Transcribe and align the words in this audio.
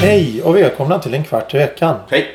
Hej 0.00 0.42
och 0.42 0.56
välkomna 0.56 0.98
till 0.98 1.14
en 1.14 1.24
kvart 1.24 1.54
i 1.54 1.58
veckan. 1.58 1.96
Hej! 2.10 2.26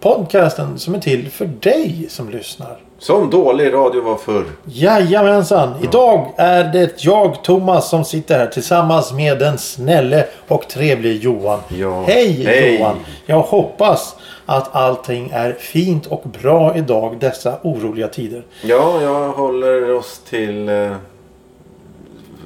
Podcasten 0.00 0.78
som 0.78 0.94
är 0.94 0.98
till 0.98 1.30
för 1.30 1.46
dig 1.46 2.06
som 2.08 2.30
lyssnar. 2.30 2.91
Som 3.02 3.30
dålig 3.30 3.72
radio 3.72 4.02
var 4.02 4.16
förr. 4.16 4.44
Jajamensan! 4.64 5.74
Idag 5.82 6.32
är 6.36 6.64
det 6.64 7.04
jag, 7.04 7.44
Thomas, 7.44 7.88
som 7.90 8.04
sitter 8.04 8.38
här 8.38 8.46
tillsammans 8.46 9.12
med 9.12 9.38
den 9.38 9.58
snälle 9.58 10.26
och 10.48 10.68
trevlige 10.68 11.14
Johan. 11.24 11.60
Ja. 11.68 12.02
Hej, 12.06 12.42
Hej. 12.46 12.74
Johan! 12.78 12.96
Jag 13.26 13.40
hoppas 13.40 14.16
att 14.46 14.76
allting 14.76 15.30
är 15.34 15.52
fint 15.52 16.06
och 16.06 16.22
bra 16.42 16.76
idag 16.76 17.16
dessa 17.20 17.54
oroliga 17.62 18.08
tider. 18.08 18.42
Ja, 18.62 19.02
jag 19.02 19.28
håller 19.32 19.94
oss 19.94 20.20
till 20.30 20.68
eh, 20.68 20.74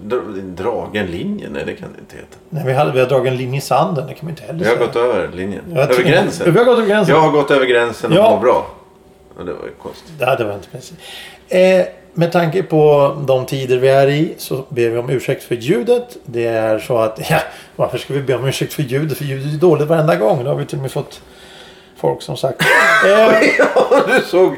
dra- 0.04 0.40
dragen 0.56 1.06
linjen. 1.06 1.50
Nej, 1.52 1.62
det 1.66 1.72
kan 1.72 1.88
det 1.94 2.00
inte 2.00 2.16
heta. 2.16 2.36
Nej, 2.50 2.62
vi, 2.66 2.72
hade, 2.72 2.92
vi 2.92 3.00
har 3.00 3.06
dragit 3.06 3.32
en 3.32 3.36
linje 3.38 3.58
i 3.58 3.60
sanden, 3.60 4.06
det 4.06 4.14
kan 4.14 4.24
man 4.24 4.30
inte 4.30 4.42
heller 4.42 4.58
Vi 4.58 4.64
har 4.68 4.74
säga. 4.76 4.86
gått 4.86 4.96
över 4.96 5.28
linjen. 5.34 5.62
Jag 5.74 5.78
över 5.82 5.94
tror- 5.94 6.04
gränsen. 6.04 6.52
Vi 6.52 6.58
har 6.58 6.64
gått 6.66 6.78
över 6.78 6.88
gränsen. 6.88 7.14
Jag 7.14 7.22
har 7.22 7.30
gått 7.30 7.50
över 7.50 7.66
gränsen 7.66 8.12
och 8.12 8.18
Ja. 8.18 8.30
mår 8.30 8.40
bra. 8.40 8.66
Ja, 9.38 9.44
det 9.44 9.52
var 9.52 9.64
ju 9.64 9.72
konstigt. 9.82 10.12
Ja, 10.20 10.36
det 10.36 10.44
var 10.44 10.54
inte 10.54 10.68
precis. 10.68 10.94
Eh, 11.48 11.86
med 12.14 12.32
tanke 12.32 12.62
på 12.62 13.12
de 13.28 13.46
tider 13.46 13.76
vi 13.78 13.88
är 13.88 14.08
i 14.08 14.34
så 14.38 14.64
ber 14.68 14.88
vi 14.88 14.98
om 14.98 15.10
ursäkt 15.10 15.42
för 15.44 15.54
ljudet. 15.54 16.16
Det 16.24 16.46
är 16.46 16.78
så 16.78 16.98
att, 16.98 17.20
ja, 17.30 17.38
varför 17.76 17.98
ska 17.98 18.14
vi 18.14 18.20
be 18.22 18.34
om 18.34 18.44
ursäkt 18.46 18.72
för 18.72 18.82
ljudet? 18.82 19.18
För 19.18 19.24
ljudet 19.24 19.54
är 19.54 19.58
dåligt 19.58 19.88
varenda 19.88 20.16
gång. 20.16 20.44
Det 20.44 20.50
har 20.50 20.56
vi 20.56 20.66
till 20.66 20.78
och 20.78 20.82
med 20.82 20.92
fått 20.92 21.20
folk 21.96 22.22
som 22.22 22.36
sagt. 22.36 22.62
Eh, 23.06 23.42
Ja, 23.58 24.02
du 24.06 24.20
såg... 24.26 24.54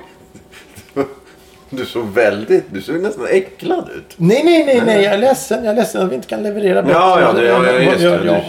Du 1.70 1.86
såg 1.86 2.06
väldigt... 2.06 2.64
Du 2.72 2.82
såg 2.82 3.00
nästan 3.00 3.26
äcklad 3.30 3.88
ut. 3.96 4.14
nej, 4.16 4.42
nej, 4.44 4.64
nej, 4.66 4.82
nej. 4.86 5.02
Jag 5.04 5.14
är 5.14 5.18
ledsen. 5.18 5.64
Jag 5.64 5.72
är 5.72 5.76
ledsen 5.76 6.02
att 6.02 6.10
vi 6.10 6.14
inte 6.14 6.28
kan 6.28 6.42
leverera 6.42 6.82
bättre. 6.82 6.98
Ja, 6.98 7.20
ja, 7.20 7.32
det, 7.32 7.44
ja, 7.44 7.72
just 7.72 8.00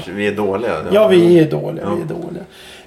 det. 0.06 0.12
vi 0.12 0.28
är 0.28 0.31
dåliga. 0.31 0.72
Ja, 0.92 1.08
vi 1.08 1.40
är 1.40 1.46
dåliga. 1.52 1.86
Vi 1.96 2.02
är 2.02 2.06
dåliga. 2.06 2.44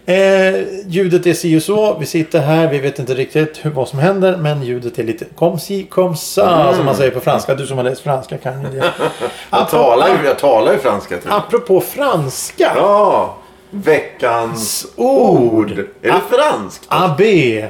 Eh, 0.06 0.55
ljudet 0.86 1.27
är 1.27 1.34
si 1.34 1.58
och 1.58 1.62
så. 1.62 1.98
Vi 1.98 2.06
sitter 2.06 2.41
här. 2.41 2.69
Vi 2.69 2.78
vet 2.78 2.98
inte 2.98 3.14
riktigt 3.14 3.61
hur, 3.62 3.70
vad 3.70 3.89
som 3.89 3.98
händer. 3.98 4.36
Men 4.36 4.62
ljudet 4.62 4.98
är 4.98 5.05
lite 5.05 5.25
comme 5.34 5.59
si, 5.59 5.86
comme 5.91 6.14
ça. 6.14 6.62
Mm. 6.62 6.77
Som 6.77 6.84
man 6.84 6.97
säger 6.97 7.11
på 7.11 7.20
franska. 7.20 7.55
Du 7.55 7.67
som 7.67 7.77
har 7.77 7.84
läst 7.84 8.00
franska 8.00 8.39
kan 8.39 8.62
ju 8.62 8.69
det. 8.69 8.92
Jag 9.50 9.69
talar, 9.69 10.09
jag 10.25 10.39
talar 10.39 10.72
ju 10.72 10.78
franska. 10.78 11.19
Tror 11.19 11.33
jag. 11.34 11.39
Apropå 11.39 11.81
franska. 11.81 12.72
Ja! 12.77 13.36
Veckans 13.70 14.86
ord. 14.97 15.53
ord. 15.53 15.70
Är 16.03 16.12
det 16.12 16.20
franskt? 16.31 16.84
AB. 16.89 17.20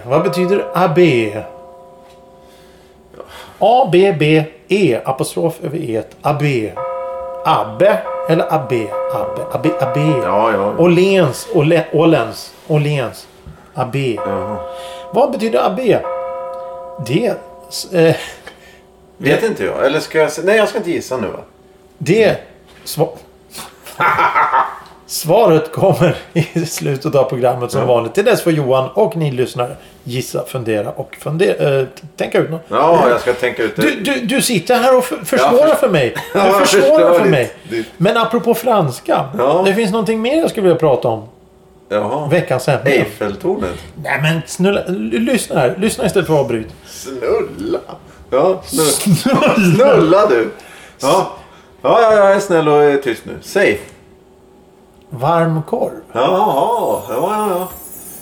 Vad 0.06 0.22
betyder 0.22 0.64
AB? 0.74 0.98
A, 3.58 3.89
B, 3.92 4.17
B, 4.19 4.44
E. 4.69 5.00
Apostrof 5.05 5.55
över 5.62 5.78
E. 5.78 6.02
AB. 6.22 6.42
Abbe 7.44 7.98
eller 8.28 8.54
AB? 8.54 8.72
Abbe. 9.14 9.42
AB. 9.52 9.66
AB. 9.80 9.96
Ja, 10.24 10.52
ja. 10.52 10.74
Åhléns. 10.78 11.48
Åhléns. 11.92 12.52
Åhléns. 12.68 13.26
AB. 13.74 13.96
Jaha. 13.96 14.56
Vad 15.12 15.32
betyder 15.32 15.66
AB? 15.66 15.80
Det... 17.06 17.34
Eh, 17.92 18.16
Vet 19.16 19.42
inte 19.42 19.64
jag. 19.64 19.86
Eller 19.86 20.00
ska 20.00 20.18
jag... 20.18 20.30
Nej, 20.44 20.56
jag 20.56 20.68
ska 20.68 20.78
inte 20.78 20.90
gissa 20.90 21.16
nu 21.16 21.26
va? 21.26 21.38
det... 21.98 22.36
Sva- 22.84 23.16
Svaret 25.12 25.72
kommer 25.72 26.16
i 26.32 26.66
slutet 26.66 27.14
av 27.14 27.24
programmet 27.24 27.70
som 27.70 27.80
Ja. 27.80 27.86
vanligt. 27.86 28.14
Till 28.14 28.24
dess 28.24 28.42
får 28.42 28.52
Johan 28.52 28.88
och 28.94 29.16
ni 29.16 29.30
lyssnare 29.32 29.77
gissa, 30.05 30.44
fundera 30.46 30.91
och 30.91 31.17
fundera, 31.20 31.80
eh, 31.80 31.86
tänka 32.17 32.39
ut 32.39 32.50
något. 32.50 32.62
Ja, 32.68 33.08
jag 33.08 33.20
ska 33.20 33.33
tänka 33.33 33.62
ut 33.62 33.77
det. 33.77 33.83
Du, 33.83 34.00
du, 34.00 34.20
du 34.20 34.42
sitter 34.42 34.74
här 34.78 34.96
och 34.98 35.05
för, 35.05 35.17
försvårar 35.17 35.68
Jag 35.68 35.80
för 35.80 35.89
mig. 35.89 36.14
Du 36.33 36.39
Ja, 36.39 36.52
försvårar 36.52 37.18
för 37.18 37.24
mig. 37.24 37.52
ditt- 37.70 37.86
Men 37.96 38.17
apropå 38.17 38.55
franska. 38.55 39.24
Ja. 39.39 39.62
Det 39.67 39.74
finns 39.74 39.90
någonting 39.92 40.23
mer 40.23 40.39
jag 40.39 40.50
skulle 40.50 40.64
vilja 40.64 40.78
prata 40.78 41.08
om. 41.08 41.29
Jaha. 41.89 42.29
Veckans 42.29 42.68
ämne. 42.68 42.90
Eiffeltornet. 42.90 43.70
Nej 44.02 44.18
men 44.23 44.40
snulla, 44.46 44.83
lyssna 44.89 45.61
här. 45.61 45.74
Lyssna 45.79 46.06
istället 46.06 46.27
för 46.27 46.34
att 46.34 46.40
avbryta. 46.40 46.70
Snulla. 46.86 47.79
Ja, 48.30 48.62
snulla. 48.67 49.55
Snulla 49.55 50.27
du. 50.27 50.50
Ja. 51.00 51.33
Ja, 51.83 51.98
ja, 52.02 52.14
jag 52.14 52.33
är 52.33 52.40
snäll 52.40 52.68
och 52.68 52.83
är 52.84 52.96
tyst 52.96 53.23
nu. 53.24 53.33
Säg. 53.42 53.80
Varm 55.12 55.62
korv. 55.62 55.90
Jaha. 56.12 56.27
Ja, 56.27 57.05
ja, 57.08 57.48
ja. 57.50 57.68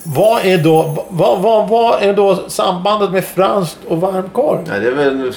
Vad 0.05 0.45
är 0.45 0.59
då, 0.59 1.07
vad, 1.09 1.41
vad, 1.41 1.69
vad 1.69 2.03
är 2.03 2.15
då 2.15 2.37
sambandet 2.49 3.11
med 3.11 3.25
franskt 3.25 3.79
och 3.89 4.01
varm 4.01 4.31
korv? 4.33 4.59
Nej, 4.69 4.81
det 4.81 4.87
är 4.87 4.93
väl 4.93 5.33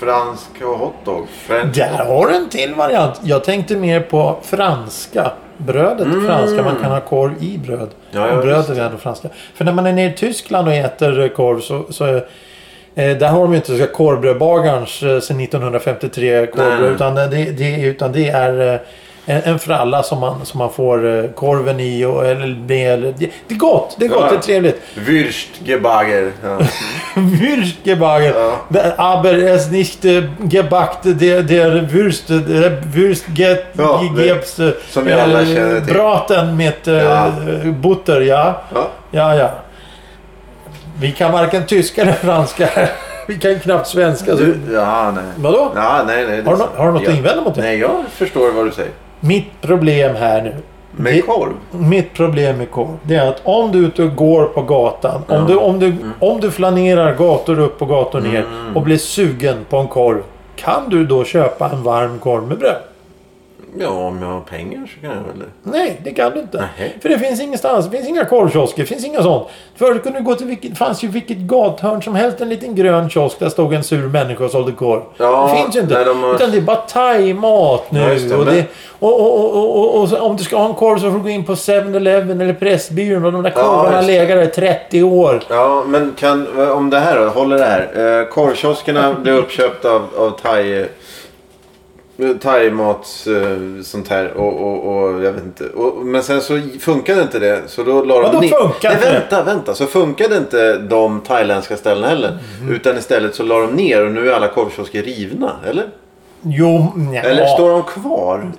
fransk 0.00 0.62
och 0.62 0.78
hotdog. 0.78 1.28
French. 1.28 1.76
Där 1.76 2.04
har 2.04 2.26
du 2.26 2.36
en 2.36 2.48
till 2.48 2.74
variant. 2.74 3.20
Jag 3.22 3.44
tänkte 3.44 3.76
mer 3.76 4.00
på 4.00 4.36
franska. 4.42 5.32
Brödet 5.56 6.08
franska. 6.26 6.62
Man 6.62 6.76
kan 6.82 6.92
ha 6.92 7.00
korv 7.00 7.42
i 7.42 7.58
bröd. 7.58 7.78
Mm. 7.78 7.90
Ja, 8.10 8.28
ja, 8.28 8.42
brödet 8.42 8.68
är 8.68 8.84
ändå 8.84 8.98
franska. 8.98 9.28
För 9.54 9.64
när 9.64 9.72
man 9.72 9.86
är 9.86 9.92
nere 9.92 10.12
i 10.12 10.16
Tyskland 10.16 10.68
och 10.68 10.74
äter 10.74 11.28
korv 11.28 11.60
så, 11.60 11.84
så 11.90 12.04
är, 12.04 12.14
eh, 12.94 13.16
där 13.16 13.28
har 13.28 13.40
de 13.40 13.50
ju 13.50 13.56
inte 13.56 13.78
så 13.78 13.86
korvbrödbagarens 13.86 15.02
eh, 15.02 15.20
sedan 15.20 15.40
1953 15.40 16.46
korvbröd. 16.46 16.80
Nej. 16.80 16.90
Utan 16.90 17.14
det, 17.14 17.26
det, 17.28 17.82
utan 17.82 18.12
det 18.12 18.28
är 18.28 18.74
eh, 18.74 18.80
en, 19.30 19.42
en 19.52 19.58
fralla 19.58 20.02
som 20.02 20.20
man, 20.20 20.44
som 20.44 20.58
man 20.58 20.72
får 20.72 21.18
eh, 21.18 21.30
korven 21.30 21.80
i. 21.80 22.04
Och, 22.04 22.26
eller, 22.26 22.40
eller, 22.90 23.14
det, 23.18 23.30
det 23.48 23.54
är 23.54 23.58
gott. 23.58 23.96
Det 23.98 24.04
är 24.04 24.08
gott. 24.08 24.20
Ja. 24.24 24.30
Det 24.30 24.36
är 24.36 24.40
trevligt. 24.40 24.82
Würstgebager. 24.94 26.30
Ja. 26.44 26.58
Würstgebacken. 27.14 28.34
Ja. 28.68 28.92
Aber 28.96 29.34
es 29.34 29.70
nicht 29.70 30.04
äh, 30.04 30.22
gebackt, 30.38 30.98
der, 31.04 31.88
Würst, 31.92 32.28
der 32.28 32.78
Würst 32.94 33.24
get, 33.34 33.64
Ja, 33.78 34.00
det- 34.16 34.22
gibt's, 34.32 34.60
äh, 34.68 34.72
som 34.90 35.04
vi 35.04 35.12
alla 35.12 35.44
känner 35.44 35.80
till. 35.80 35.94
Braten 35.94 36.56
med 36.56 36.72
Ja. 36.84 37.32
butter, 37.82 38.20
ja. 38.20 38.60
ja. 38.74 38.88
Ja, 39.10 39.34
ja. 39.34 39.50
Vi 41.00 41.12
kan 41.12 41.32
varken 41.32 41.66
tyska 41.66 42.02
eller 42.02 42.12
franska. 42.12 42.68
Vi 43.26 43.38
kan 43.38 43.60
knappt 43.60 43.86
svenska. 43.86 44.34
Du, 44.34 44.56
ja, 44.72 45.10
nej. 45.10 45.24
Vadå? 45.36 45.72
Ja, 45.76 46.02
nej, 46.06 46.26
nej. 46.26 46.36
det- 46.36 46.50
Har 46.50 46.56
du, 46.56 46.62
har 46.76 46.86
du 46.86 46.92
något 46.92 47.02
ja. 47.04 47.10
att 47.10 47.16
invända 47.16 47.42
mot 47.42 47.54
det? 47.54 47.60
Nej, 47.60 47.78
jag 47.78 48.04
förstår 48.12 48.52
vad 48.52 48.66
du 48.66 48.70
säger. 48.72 48.90
Mitt 49.20 49.60
problem 49.60 50.14
här 50.16 50.42
nu. 50.42 50.54
Med 50.96 51.14
det- 51.14 51.22
korv? 51.22 51.52
Mitt 51.70 52.14
problem 52.14 52.58
med 52.58 52.70
korv. 52.70 52.96
Det 53.02 53.14
är 53.14 53.28
att 53.28 53.40
om 53.44 53.72
du 53.72 53.82
är 53.84 53.88
ute 53.88 54.02
och 54.02 54.16
går 54.16 54.44
på 54.44 54.62
gatan. 54.62 55.22
Om, 55.28 55.46
du, 55.46 55.56
om, 55.56 55.78
du, 55.78 55.86
Mm. 55.86 56.12
om 56.20 56.40
du 56.40 56.50
flanerar 56.50 57.14
gator 57.14 57.58
upp 57.58 57.82
och 57.82 57.88
gator 57.88 58.20
ner. 58.20 58.44
Och 58.74 58.82
blir 58.82 58.96
sugen 58.98 59.56
på 59.70 59.76
en 59.76 59.88
korv. 59.88 60.22
Kan 60.56 60.88
du 60.88 61.06
då 61.06 61.24
köpa 61.24 61.70
en 61.70 61.82
varm 61.82 62.18
korv 62.18 62.42
med 62.48 62.58
bröd? 62.58 62.76
Ja, 63.78 63.88
om 63.88 64.22
jag 64.22 64.28
har 64.28 64.40
pengar 64.40 64.90
så 64.94 65.00
kan 65.00 65.10
jag 65.10 65.16
väl 65.24 65.38
det. 65.38 65.70
Nej, 65.70 66.00
det 66.04 66.10
kan 66.10 66.32
du 66.32 66.40
inte. 66.40 66.64
Nej. 66.78 66.96
För 67.02 67.08
det 67.08 67.18
finns 67.18 67.40
ingenstans. 67.40 67.86
Det 67.86 67.96
finns 67.96 68.08
inga 68.08 68.24
korvkiosker. 68.24 68.82
Det 68.82 68.86
finns 68.86 69.04
inga 69.04 69.22
sånt. 69.22 69.48
Förut 69.76 70.02
kunde 70.02 70.18
du 70.18 70.24
gå 70.24 70.34
till 70.34 70.46
vilket... 70.46 70.78
Fanns 70.78 71.04
ju 71.04 71.08
vilket 71.08 71.36
gathörn 71.36 72.02
som 72.02 72.14
helst. 72.14 72.40
En 72.40 72.48
liten 72.48 72.74
grön 72.74 73.10
kiosk. 73.10 73.38
Där 73.38 73.48
stod 73.48 73.74
en 73.74 73.84
sur 73.84 74.08
människa 74.08 74.44
och 74.44 74.50
sålde 74.50 74.72
korv. 74.72 75.00
Ja, 75.16 75.48
det 75.50 75.62
finns 75.62 75.76
ju 75.76 75.80
inte. 75.80 75.94
nej, 75.94 76.04
de 76.04 76.22
har- 76.22 76.34
Utan 76.34 76.50
det 76.50 76.56
är 76.56 76.60
bara 76.62 76.76
thai-mat 76.76 77.90
nu. 77.92 78.00
Ja, 78.00 78.06
det, 78.28 78.34
och, 78.36 78.44
det, 78.46 78.64
och, 78.98 79.20
och, 79.20 79.76
och, 79.76 80.00
och, 80.00 80.08
så, 80.08 80.18
om 80.20 80.36
du 80.36 80.44
ska 80.44 80.56
ha 80.58 80.68
en 80.68 80.74
korv 80.74 80.98
så 80.98 81.10
får 81.10 81.16
du 81.18 81.22
gå 81.22 81.28
in 81.28 81.44
på 81.44 81.54
7-Eleven 81.54 82.40
eller 82.40 82.54
Pressbyrån. 82.54 83.24
Och 83.24 83.32
de 83.32 83.42
där 83.42 83.52
Ja, 83.56 83.62
korvarna 83.62 84.00
det. 84.00 84.06
legat 84.06 84.28
där 84.28 84.42
i 84.42 84.46
30 84.78 85.02
år. 85.02 85.42
Ja, 85.48 85.84
men 85.86 86.14
kan, 86.18 86.70
om 86.70 86.90
det 86.90 86.98
här 86.98 87.18
då, 87.20 87.26
håller 87.28 87.58
det 87.58 87.64
här. 87.64 88.18
Eh, 88.20 88.26
korvkioskerna 88.26 89.14
blev 89.22 89.34
uppköpta 89.36 89.90
av, 89.90 90.02
av 90.18 90.30
thai... 90.30 90.86
Thai-mats 92.42 93.26
eh, 93.26 93.82
sånt 93.84 94.08
här 94.08 94.32
och, 94.32 94.60
och, 94.62 94.96
och 94.96 95.24
jag 95.24 95.32
vet 95.32 95.44
inte. 95.44 95.64
Och, 95.68 96.06
men 96.06 96.22
sen 96.22 96.40
så 96.40 96.60
funkade 96.80 97.22
inte 97.22 97.38
det. 97.38 97.62
Så 97.66 97.82
då 97.82 98.02
la 98.04 98.14
Vadå 98.22 98.32
de 98.40 98.46
ner- 98.46 98.48
funkade 98.62 98.94
Nej, 98.94 99.04
det? 99.12 99.18
vänta, 99.18 99.42
vänta. 99.42 99.74
Så 99.74 99.86
funkade 99.86 100.36
inte 100.36 100.78
de 100.78 101.20
thailändska 101.20 101.76
ställena 101.76 102.08
heller. 102.08 102.38
Mhm. 102.62 102.74
Utan 102.74 102.96
istället 102.98 103.34
så 103.34 103.42
la 103.42 103.58
de 103.60 103.70
ner 103.70 104.04
och 104.06 104.12
nu 104.12 104.30
är 104.30 104.34
alla 104.34 104.48
korvkiosker 104.48 105.02
rivna. 105.02 105.52
Eller? 105.66 105.84
Jo, 106.42 106.92
nja. 106.96 107.22
Eller 107.22 107.46
står 107.46 107.70
de 107.70 107.82
kvar? 107.82 108.52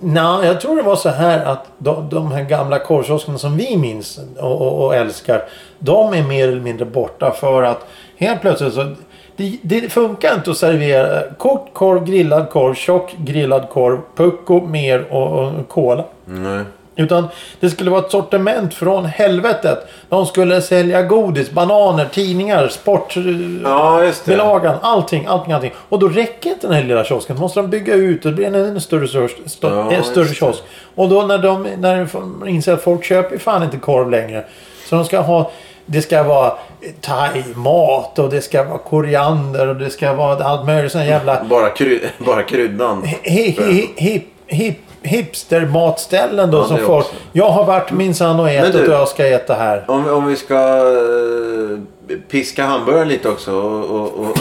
Nej, 0.00 0.46
jag 0.46 0.60
tror 0.60 0.76
det 0.76 0.82
var 0.82 0.96
så 0.96 1.08
här 1.08 1.44
att 1.44 1.66
de, 1.78 2.08
de 2.08 2.32
här 2.32 2.42
gamla 2.44 2.78
korvkioskerna 2.78 3.38
som 3.38 3.56
vi 3.56 3.76
minns 3.76 4.20
och, 4.38 4.60
och, 4.62 4.84
och 4.86 4.94
älskar. 4.94 5.42
De 5.78 6.12
är 6.14 6.22
mer 6.22 6.48
eller 6.48 6.60
mindre 6.60 6.84
borta 6.84 7.30
för 7.30 7.62
att 7.62 7.86
helt 8.16 8.40
plötsligt 8.40 8.74
så. 8.74 8.94
Det, 9.36 9.58
det 9.62 9.92
funkar 9.92 10.34
inte 10.34 10.50
att 10.50 10.56
servera 10.56 11.22
kort 11.38 11.68
korv, 11.72 12.04
grillad 12.04 12.48
korv, 12.50 12.74
tjock 12.74 13.14
grillad 13.18 13.68
korv, 13.68 13.98
pucko, 14.16 14.60
mer 14.60 15.04
och, 15.12 15.44
och 15.44 15.68
cola. 15.68 16.04
Nej. 16.24 16.60
Utan 16.98 17.28
det 17.60 17.70
skulle 17.70 17.90
vara 17.90 18.00
ett 18.04 18.10
sortiment 18.10 18.74
från 18.74 19.04
helvetet. 19.04 19.78
De 20.08 20.26
skulle 20.26 20.62
sälja 20.62 21.02
godis, 21.02 21.50
bananer, 21.50 22.04
tidningar, 22.12 22.68
sportbilagan, 22.68 23.62
Ja, 23.64 24.04
just 24.04 24.24
det. 24.24 24.42
allting, 24.82 25.26
allting, 25.26 25.52
allting. 25.52 25.72
Och 25.88 25.98
då 25.98 26.08
räcker 26.08 26.50
inte 26.50 26.66
den 26.66 26.76
här 26.76 26.82
lilla 26.84 27.04
kiosken. 27.04 27.36
Då 27.36 27.42
måste 27.42 27.60
de 27.60 27.70
bygga 27.70 27.94
ut 27.94 28.24
och 28.24 28.30
det 28.30 28.36
blir 28.36 28.46
en 28.46 28.54
ännu 28.54 28.80
större, 28.80 29.08
större, 29.08 29.74
Ja, 29.74 29.92
eh, 29.92 30.02
större 30.02 30.24
det. 30.24 30.34
kiosk. 30.34 30.62
Och 30.94 31.08
då 31.08 31.22
när 31.22 31.38
de, 31.38 31.62
när 31.78 32.08
de 32.12 32.48
inser 32.48 32.72
att 32.72 32.82
folk 32.82 33.04
köper 33.04 33.38
fan 33.38 33.62
inte 33.62 33.76
korv 33.76 34.10
längre. 34.10 34.44
Så 34.88 34.96
de 34.96 35.04
ska 35.04 35.20
ha 35.20 35.50
det 35.86 36.02
ska 36.02 36.22
vara 36.22 36.52
thai-mat 37.00 38.18
och 38.18 38.30
det 38.30 38.40
ska 38.40 38.64
vara 38.64 38.78
koriander 38.78 39.68
och 39.68 39.76
det 39.76 39.90
ska 39.90 40.12
vara 40.12 40.44
allt 40.44 40.66
möjligt 40.66 40.92
sån 40.92 41.06
jävla 41.06 41.44
Bara, 41.50 41.68
kry, 41.70 42.00
bara 42.18 42.42
kryddan. 42.42 43.02
hi- 43.04 43.58
hi- 43.58 43.88
hip, 43.96 44.24
hip, 44.46 44.78
hipster-matställen 45.02 46.50
då 46.50 46.58
Ja, 46.58 46.64
som 46.64 46.78
folk... 46.78 47.04
också. 47.06 47.16
Jag 47.32 47.48
har 47.50 47.64
varit 47.64 47.92
minsann 47.92 48.40
och 48.40 48.50
ätit 48.50 48.72
du- 48.72 48.88
och 48.88 48.94
jag 49.00 49.08
ska 49.08 49.26
äta 49.26 49.54
här. 49.54 49.84
Om, 49.88 50.04
vi- 50.04 50.10
om 50.10 50.26
vi 50.26 50.36
ska 50.36 50.54
eh, 50.54 52.18
piska 52.30 52.64
hamburgaren 52.64 53.08
lite 53.08 53.28
också. 53.28 53.52
Och, 53.54 53.90
och, 54.00 54.20
och 54.20 54.38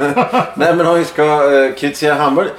Nej 0.54 0.74
men 0.76 0.86
om 0.86 0.94
vi 0.94 1.04
ska 1.04 1.22
eh, 1.24 1.72
kritisera 1.74 2.14
hamburgaren. 2.14 2.56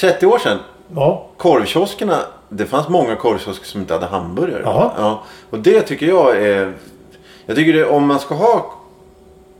30 0.00 0.26
år 0.26 0.38
sedan. 0.38 0.58
Ja. 0.94 1.26
Korvkioskerna. 1.36 2.18
Det 2.48 2.66
fanns 2.66 2.88
många 2.88 3.16
korvkiosker 3.16 3.66
som 3.66 3.80
inte 3.80 3.94
hade 3.94 4.06
hamburgare. 4.06 4.62
Ja, 4.64 5.22
och 5.50 5.58
det 5.58 5.80
tycker 5.80 6.06
jag 6.06 6.36
är... 6.36 6.72
Jag 7.46 7.56
tycker 7.56 7.72
det, 7.72 7.84
om 7.84 8.06
man 8.06 8.18
ska 8.20 8.34
ha 8.34 8.74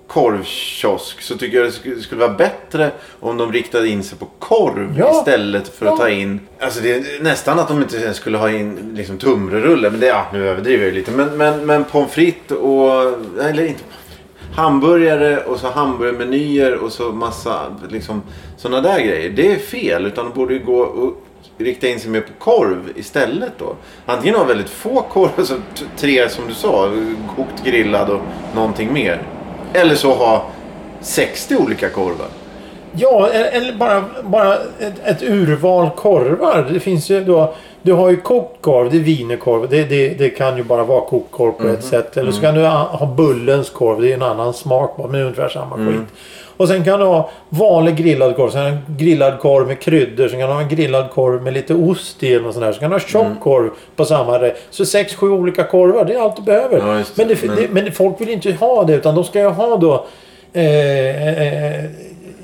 korvkiosk 0.06 1.20
så 1.22 1.36
tycker 1.38 1.56
jag 1.58 1.66
det 1.66 2.00
skulle, 2.02 2.20
vara 2.20 2.34
bättre 2.34 2.90
om 3.20 3.36
de 3.36 3.52
riktade 3.52 3.88
in 3.88 4.02
sig 4.02 4.18
på 4.18 4.26
korv 4.38 4.94
Ja. 4.98 5.18
istället 5.18 5.68
för 5.68 5.86
att 5.86 5.92
Ja. 5.92 5.96
ta 5.96 6.08
in... 6.10 6.40
Alltså 6.60 6.80
det 6.80 6.92
är 6.94 7.22
nästan 7.22 7.58
att 7.58 7.68
de 7.68 7.82
inte 7.82 8.14
skulle 8.14 8.38
ha 8.38 8.50
in 8.50 8.94
liksom 8.96 9.18
tunnbrödsrulle. 9.18 9.90
Men 9.90 10.00
det, 10.00 10.06
ja, 10.06 10.26
nu 10.32 10.48
överdriver 10.48 10.84
jag 10.84 10.94
lite. 10.94 11.10
Men, 11.10 11.36
men, 11.36 11.66
men 11.66 11.84
pommes 11.84 12.10
frites 12.12 12.56
och... 12.58 13.02
Eller 13.42 13.66
inte 13.66 13.82
Hamburgare 14.54 15.38
och 15.44 15.58
så 15.58 15.68
hamburgermenyer 15.70 16.74
och 16.74 16.92
så 16.92 17.12
massa 17.12 17.76
liksom 17.88 18.22
sådana 18.56 18.80
där 18.80 19.00
grejer. 19.00 19.30
Det 19.30 19.52
är 19.52 19.58
fel. 19.58 20.06
Utan 20.06 20.24
de 20.24 20.34
borde 20.34 20.54
ju 20.54 20.64
gå 20.64 20.78
och 20.80 21.26
rikta 21.64 21.88
in 21.88 22.00
sig 22.00 22.10
mer 22.10 22.20
på 22.20 22.32
korv 22.44 22.88
istället 22.96 23.52
då. 23.58 23.74
Antingen 24.06 24.36
ha 24.38 24.44
väldigt 24.44 24.68
få 24.70 25.02
korv, 25.02 25.28
alltså 25.38 25.54
tre 25.96 26.28
som 26.28 26.44
du 26.48 26.54
sa, 26.54 26.90
kokt, 27.36 27.64
grillad 27.64 28.10
och 28.10 28.20
någonting 28.54 28.92
mer. 28.92 29.22
Eller 29.72 29.94
så 29.94 30.14
ha 30.14 30.44
60 31.00 31.56
olika 31.56 31.88
korvar. 31.88 32.26
Ja, 32.96 33.28
e- 33.32 33.50
eller 33.52 33.72
bara, 33.72 34.04
bara 34.22 34.54
ett, 34.54 34.94
ett 35.04 35.22
urval 35.22 35.90
korvar. 35.96 36.68
Det 36.72 36.80
finns 36.80 37.10
ju 37.10 37.24
då... 37.24 37.54
Du 37.84 37.92
har 37.92 38.10
ju 38.10 38.16
kokt 38.16 38.60
korv, 38.62 38.90
det 38.90 38.96
är 38.96 39.00
wienerkorv. 39.00 39.68
Det, 39.70 39.84
det, 39.84 40.08
det 40.08 40.30
kan 40.30 40.56
ju 40.56 40.62
bara 40.62 40.84
vara 40.84 41.00
kokt 41.00 41.30
korv 41.32 41.52
på 41.52 41.62
Mhm. 41.62 41.74
ett 41.74 41.84
sätt. 41.84 42.16
Eller 42.16 42.32
så 42.32 42.40
kan 42.40 42.54
du 42.54 42.66
ha 42.66 43.14
bullens 43.16 43.70
korv. 43.70 44.00
Det 44.00 44.10
är 44.10 44.14
en 44.14 44.22
annan 44.22 44.54
smak 44.54 44.94
men 44.98 45.14
ungefär 45.20 45.48
samma 45.48 45.74
Mm. 45.74 45.92
skit. 45.92 46.08
Och 46.62 46.68
sen 46.68 46.84
kan 46.84 47.00
du 47.00 47.06
ha 47.06 47.30
vanlig 47.48 47.96
grillad 47.96 48.36
korv. 48.36 48.50
Sen 48.50 48.66
en 48.66 48.78
grillad 48.98 49.38
korv 49.38 49.66
med 49.66 49.80
kryddor. 49.80 50.28
Sen 50.28 50.38
kan 50.40 50.48
du 50.48 50.54
ha 50.54 50.60
en 50.62 50.68
grillad 50.68 51.10
korv 51.10 51.42
med 51.42 51.52
lite 51.52 51.74
ost 51.74 52.22
i 52.22 52.38
något 52.38 52.54
sånt 52.54 52.64
där. 52.66 52.72
Så 52.72 52.80
kan 52.80 52.90
du 52.90 52.94
ha 52.96 53.00
tjock 53.00 53.26
Mm. 53.26 53.38
korv 53.38 53.70
på 53.96 54.04
samma 54.04 54.38
rätt. 54.42 54.56
Så 54.70 54.84
sex, 54.86 55.14
sju 55.14 55.30
olika 55.30 55.64
korvar. 55.64 56.04
Det 56.04 56.14
är 56.14 56.20
allt 56.20 56.36
du 56.36 56.42
behöver. 56.42 56.78
Ja, 56.78 56.84
det. 56.94 57.04
men, 57.16 57.28
det, 57.28 57.42
Men- 57.46 57.56
Det, 57.56 57.68
men 57.82 57.92
folk 57.92 58.20
vill 58.20 58.28
inte 58.30 58.52
ha 58.52 58.84
det. 58.84 58.94
Utan 58.94 59.14
de 59.14 59.24
ska 59.24 59.40
ju 59.40 59.46
ha 59.48 59.76
då 59.76 60.06
eh, 60.52 61.38
eh, 61.42 61.84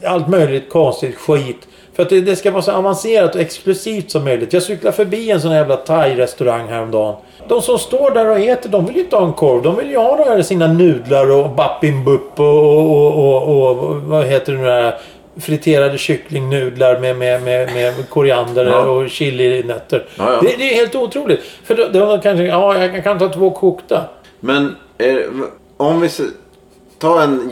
allt 0.04 0.28
möjligt 0.28 0.68
konstigt 0.70 1.14
skit. 1.16 1.68
För 1.98 2.02
att 2.02 2.08
det, 2.08 2.20
det 2.20 2.36
ska 2.36 2.50
vara 2.50 2.62
så 2.62 2.72
avancerat 2.72 3.34
och 3.34 3.40
exklusivt 3.40 4.10
som 4.10 4.24
möjligt. 4.24 4.52
Jag 4.52 4.62
cyklade 4.62 4.96
förbi 4.96 5.30
en 5.30 5.40
sån 5.40 5.50
här 5.50 5.58
jävla 5.58 5.76
thai-restaurang 5.76 6.68
häromdagen. 6.68 7.14
De 7.48 7.62
som 7.62 7.78
står 7.78 8.10
där 8.10 8.30
och 8.30 8.38
äter, 8.38 8.70
de 8.70 8.86
vill 8.86 8.96
ju 8.96 9.00
inte 9.02 9.16
ha 9.16 9.26
en 9.26 9.32
korv. 9.32 9.62
De 9.62 9.76
vill 9.76 9.90
ju 9.90 9.96
ha 9.96 10.24
där 10.24 10.42
sina 10.42 10.66
nudlar 10.66 11.30
och 11.30 11.50
bappimbupp 11.50 12.40
och, 12.40 12.46
och, 12.46 13.14
och, 13.14 13.42
och, 13.48 13.78
och 13.78 13.96
vad 14.02 14.24
heter 14.24 14.52
det 14.52 14.58
nu 14.58 14.64
där? 14.64 14.98
Friterade 15.40 15.98
kycklingnudlar 15.98 16.98
med, 17.00 17.16
med, 17.16 17.42
med, 17.42 17.74
med 17.74 18.08
koriander 18.08 18.66
Ja. 18.66 18.80
och 18.80 19.10
chilinötter. 19.10 20.04
Ja, 20.18 20.32
ja. 20.32 20.40
Det, 20.42 20.56
det 20.58 20.70
är 20.70 20.74
helt 20.74 20.94
otroligt. 20.94 21.40
För 21.64 21.74
då, 21.74 21.88
då 21.92 22.18
kanske, 22.22 22.44
ja 22.44 22.78
jag 22.78 23.04
kan 23.04 23.18
ta 23.18 23.28
två 23.28 23.50
kokta. 23.50 24.04
Men 24.40 24.76
är, 24.98 25.26
om 25.76 26.00
vi 26.00 26.08
tar 26.98 27.22
en 27.22 27.50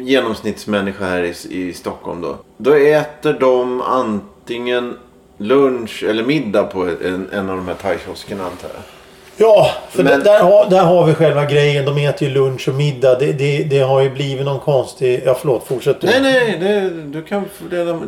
genomsnittsmänniska 0.00 1.04
här 1.04 1.22
i, 1.22 1.34
i 1.50 1.72
Stockholm 1.72 2.20
då. 2.20 2.36
Då 2.56 2.74
äter 2.74 3.32
de 3.40 3.80
antingen 3.80 4.96
lunch 5.38 6.04
eller 6.08 6.22
middag 6.22 6.62
på 6.62 6.82
en, 6.82 7.28
en 7.32 7.50
av 7.50 7.56
de 7.56 7.68
här 7.68 7.74
thaikioskerna 7.74 8.44
antar 8.44 8.68
jag. 8.74 8.82
Ja, 9.36 9.70
för 9.90 10.02
Men- 10.02 10.20
där, 10.20 10.40
har, 10.42 10.70
där 10.70 10.84
har 10.84 11.06
vi 11.06 11.14
själva 11.14 11.44
grejen. 11.44 11.84
De 11.84 11.98
äter 11.98 12.28
ju 12.28 12.34
lunch 12.34 12.68
och 12.68 12.74
middag. 12.74 13.18
Det, 13.18 13.32
det, 13.32 13.62
det 13.62 13.78
har 13.78 14.00
ju 14.02 14.10
blivit 14.10 14.46
någon 14.46 14.60
konstig... 14.60 15.22
Ja, 15.26 15.36
förlåt. 15.40 15.66
Fortsätt 15.66 16.00
du. 16.00 16.06
Nej, 16.06 16.20
nej, 16.22 16.56
det, 16.60 16.90
du 17.04 17.22
kan 17.22 17.44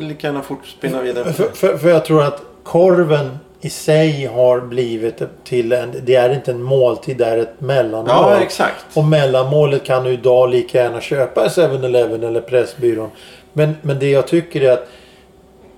lika 0.00 0.26
gärna 0.26 0.42
fort 0.42 0.66
spinna 0.66 1.02
vidare. 1.02 1.32
För, 1.32 1.48
för, 1.54 1.76
för 1.78 1.88
jag 1.88 2.04
tror 2.04 2.22
att 2.22 2.42
korven 2.62 3.38
i 3.60 3.70
sig 3.70 4.26
har 4.26 4.60
blivit 4.60 5.22
till 5.44 5.72
en... 5.72 5.94
Det 6.02 6.14
är 6.14 6.30
inte 6.30 6.50
en 6.50 6.62
måltid, 6.62 7.16
det 7.16 7.26
är 7.26 7.38
ett 7.38 7.60
mellanmål. 7.60 8.08
Ja, 8.08 8.40
exakt. 8.40 8.84
Och 8.94 9.04
mellanmålet 9.04 9.84
kan 9.84 10.04
du 10.04 10.10
idag 10.10 10.50
lika 10.50 10.78
gärna 10.78 11.00
köpa 11.00 11.46
i 11.46 11.48
7-Eleven 11.48 12.24
eller 12.24 12.40
Pressbyrån. 12.40 13.10
Men, 13.52 13.76
men 13.82 13.98
det 13.98 14.10
jag 14.10 14.28
tycker 14.28 14.60
är 14.60 14.72
att 14.72 14.88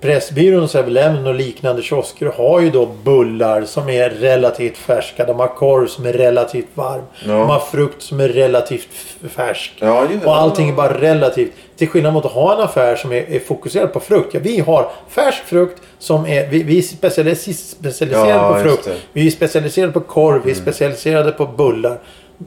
Pressbyrån, 0.01 0.67
7-Eleven 0.67 1.27
och 1.27 1.33
liknande 1.35 1.81
kiosker 1.81 2.25
har 2.25 2.59
ju 2.59 2.69
då 2.69 2.89
bullar 3.03 3.61
som 3.63 3.89
är 3.89 4.09
relativt 4.09 4.77
färska. 4.77 5.25
De 5.25 5.39
har 5.39 5.47
korv 5.47 5.87
som 5.87 6.05
är 6.05 6.13
relativt 6.13 6.67
varm. 6.73 7.01
Ja. 7.25 7.33
De 7.33 7.49
har 7.49 7.59
frukt 7.59 8.01
som 8.01 8.19
är 8.19 8.27
relativt 8.27 8.87
färsk. 9.35 9.73
Ja, 9.79 10.07
och 10.25 10.37
allting 10.37 10.69
är 10.69 10.73
bara 10.73 11.01
relativt. 11.01 11.51
Till 11.77 11.87
skillnad 11.89 12.13
mot 12.13 12.25
att 12.25 12.31
ha 12.31 12.55
en 12.55 12.59
affär 12.61 12.95
som 12.95 13.11
är, 13.11 13.29
är 13.31 13.39
fokuserad 13.39 13.93
på 13.93 13.99
frukt. 13.99 14.33
Ja, 14.33 14.39
vi 14.43 14.59
har 14.59 14.91
färsk 15.09 15.43
frukt 15.45 15.81
som 15.99 16.25
är... 16.25 16.47
Vi, 16.49 16.63
vi 16.63 16.77
är 16.77 16.81
specialis- 16.81 17.53
specialiserade 17.79 18.53
på 18.53 18.59
frukt. 18.69 18.89
Vi 19.13 19.27
är 19.27 19.31
specialiserade 19.31 19.93
på 19.93 19.99
korv. 19.99 20.41
Vi 20.45 20.51
är 20.51 20.55
specialiserade 20.55 21.31
på 21.31 21.45
bullar. 21.45 21.99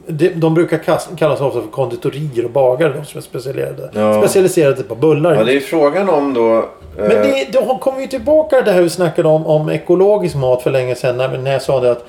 De, 0.07 0.29
de 0.29 0.53
brukar 0.53 0.77
kallas 1.17 1.41
ofta 1.41 1.61
för 1.61 1.69
konditorier 1.71 2.45
och 2.45 2.51
bagare. 2.51 2.93
De 2.93 3.05
som 3.05 3.17
är 3.17 3.21
specialiserade, 3.21 3.89
Ja. 3.93 4.21
specialiserade 4.21 4.83
på 4.83 4.95
bullar. 4.95 5.35
Ja, 5.35 5.43
det 5.43 5.55
är 5.55 5.59
frågan 5.59 6.09
om 6.09 6.33
då... 6.33 6.65
Men 6.97 7.09
det, 7.09 7.47
då 7.51 7.77
kommer 7.77 7.99
vi 7.99 8.07
tillbaka 8.07 8.55
till 8.55 8.65
det 8.65 8.71
här 8.71 8.81
vi 8.81 8.89
snackade 8.89 9.27
om, 9.27 9.45
om 9.45 9.69
ekologisk 9.69 10.35
mat 10.35 10.61
för 10.63 10.71
länge 10.71 10.95
sedan. 10.95 11.17
När, 11.17 11.37
när 11.37 11.51
jag 11.51 11.61
sa 11.61 11.79
det 11.79 11.91
att 11.91 12.05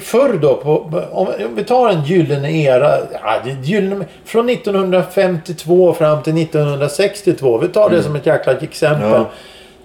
förr 0.00 0.38
då, 0.42 0.54
på, 0.54 1.02
om, 1.12 1.28
vi 1.54 1.64
tar 1.64 1.88
en 1.90 2.04
gyllene 2.04 2.52
era. 2.52 2.98
Ja, 3.12 3.40
det 3.44 3.50
gyllene, 3.50 4.04
från 4.24 4.48
1952 4.48 5.92
fram 5.92 6.22
till 6.22 6.42
1962. 6.42 7.58
Vi 7.58 7.68
tar 7.68 7.90
det 7.90 8.02
som 8.02 8.16
ett 8.16 8.26
jäkla 8.26 8.52
exempel. 8.52 9.10
Ja. 9.10 9.26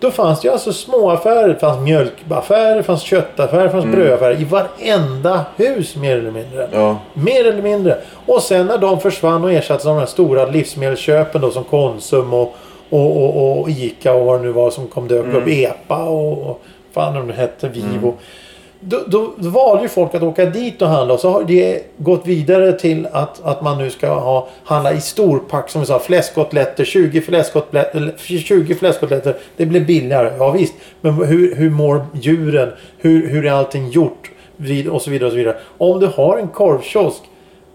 Då 0.02 0.12
fanns 0.12 0.42
det 0.42 0.48
ju 0.48 0.52
alltså 0.52 0.74
små 0.74 1.12
affärer. 1.12 1.48
Det 1.48 1.60
fanns 1.60 1.80
mjölkaffärer, 1.80 2.76
det 2.76 2.84
fanns 2.84 3.02
köttaffärer, 3.02 3.64
det 3.64 3.70
fanns 3.70 3.86
brödaffärer. 3.86 4.42
I 4.42 4.44
varenda 4.44 5.46
hus 5.56 5.96
mer 5.96 6.18
eller 6.18 6.32
mindre. 6.32 6.70
Ja. 6.74 6.98
Mer 7.14 7.48
eller 7.48 7.62
mindre. 7.62 7.98
Och 8.26 8.42
sen 8.42 8.66
när 8.66 8.78
de 8.78 9.00
försvann 9.00 9.44
och 9.44 9.52
ersattes 9.52 9.86
av 9.86 9.96
de 9.96 10.00
här 10.00 10.06
stora 10.06 10.46
livsmedelsköpen 10.46 11.42
då 11.42 11.52
som 11.52 11.64
Konsum 11.64 12.34
och, 12.34 12.56
och, 12.90 13.24
och, 13.24 13.60
och 13.62 13.70
Ica 13.70 14.14
och 14.14 14.26
vad 14.26 14.40
det 14.40 14.44
nu 14.44 14.52
var 14.52 14.72
som 14.72 14.88
kom 14.88 15.08
dök 15.08 15.34
upp. 15.34 15.48
Epa 15.48 16.04
och, 16.04 16.50
och 16.50 16.62
fan 16.94 17.14
de 17.14 17.30
hette 17.34 17.68
Vivo. 17.68 18.14
Då, 18.84 19.00
då, 19.08 19.34
då 19.38 19.50
valde 19.50 19.84
ju 19.84 19.90
folk 19.90 20.16
att 20.16 20.24
åka 20.24 20.46
dit 20.46 20.82
och 20.82 20.88
handla 20.88 21.14
och 21.14 21.20
så 21.20 21.30
har 21.30 21.44
det 21.44 21.84
gått 21.98 22.28
vidare 22.28 22.72
till 22.74 23.08
att, 23.12 23.42
att 23.44 23.62
man 23.62 23.78
nu 23.78 23.90
ska 23.90 24.08
ha, 24.14 24.48
handla 24.64 24.94
i 24.94 25.02
storpack 25.02 25.70
som 25.70 25.82
vi 25.82 25.88
sa. 25.88 26.00
Fläskkotletter, 26.00 26.84
20 26.86 27.22
fläskkotletter, 27.22 28.14
20 28.18 28.76
fläskkotletter. 28.76 29.36
Det 29.58 29.66
blir 29.66 29.82
billigare, 29.82 30.32
ja 30.38 30.52
visst. 30.52 30.74
Men 31.02 31.14
hur, 31.14 31.56
hur 31.56 31.70
mår 31.70 32.06
djuren? 32.14 32.70
Hur, 32.98 33.28
hur 33.30 33.46
är 33.46 33.52
allting 33.52 33.90
gjort? 33.90 34.32
Vid- 34.56 34.88
Och 34.88 35.02
så 35.02 35.10
vidare 35.10 35.26
och 35.28 35.32
så 35.32 35.38
vidare. 35.38 35.58
Om 35.78 36.00
du 36.00 36.08
har 36.08 36.38
en 36.38 36.48
korvkiosk 36.48 37.22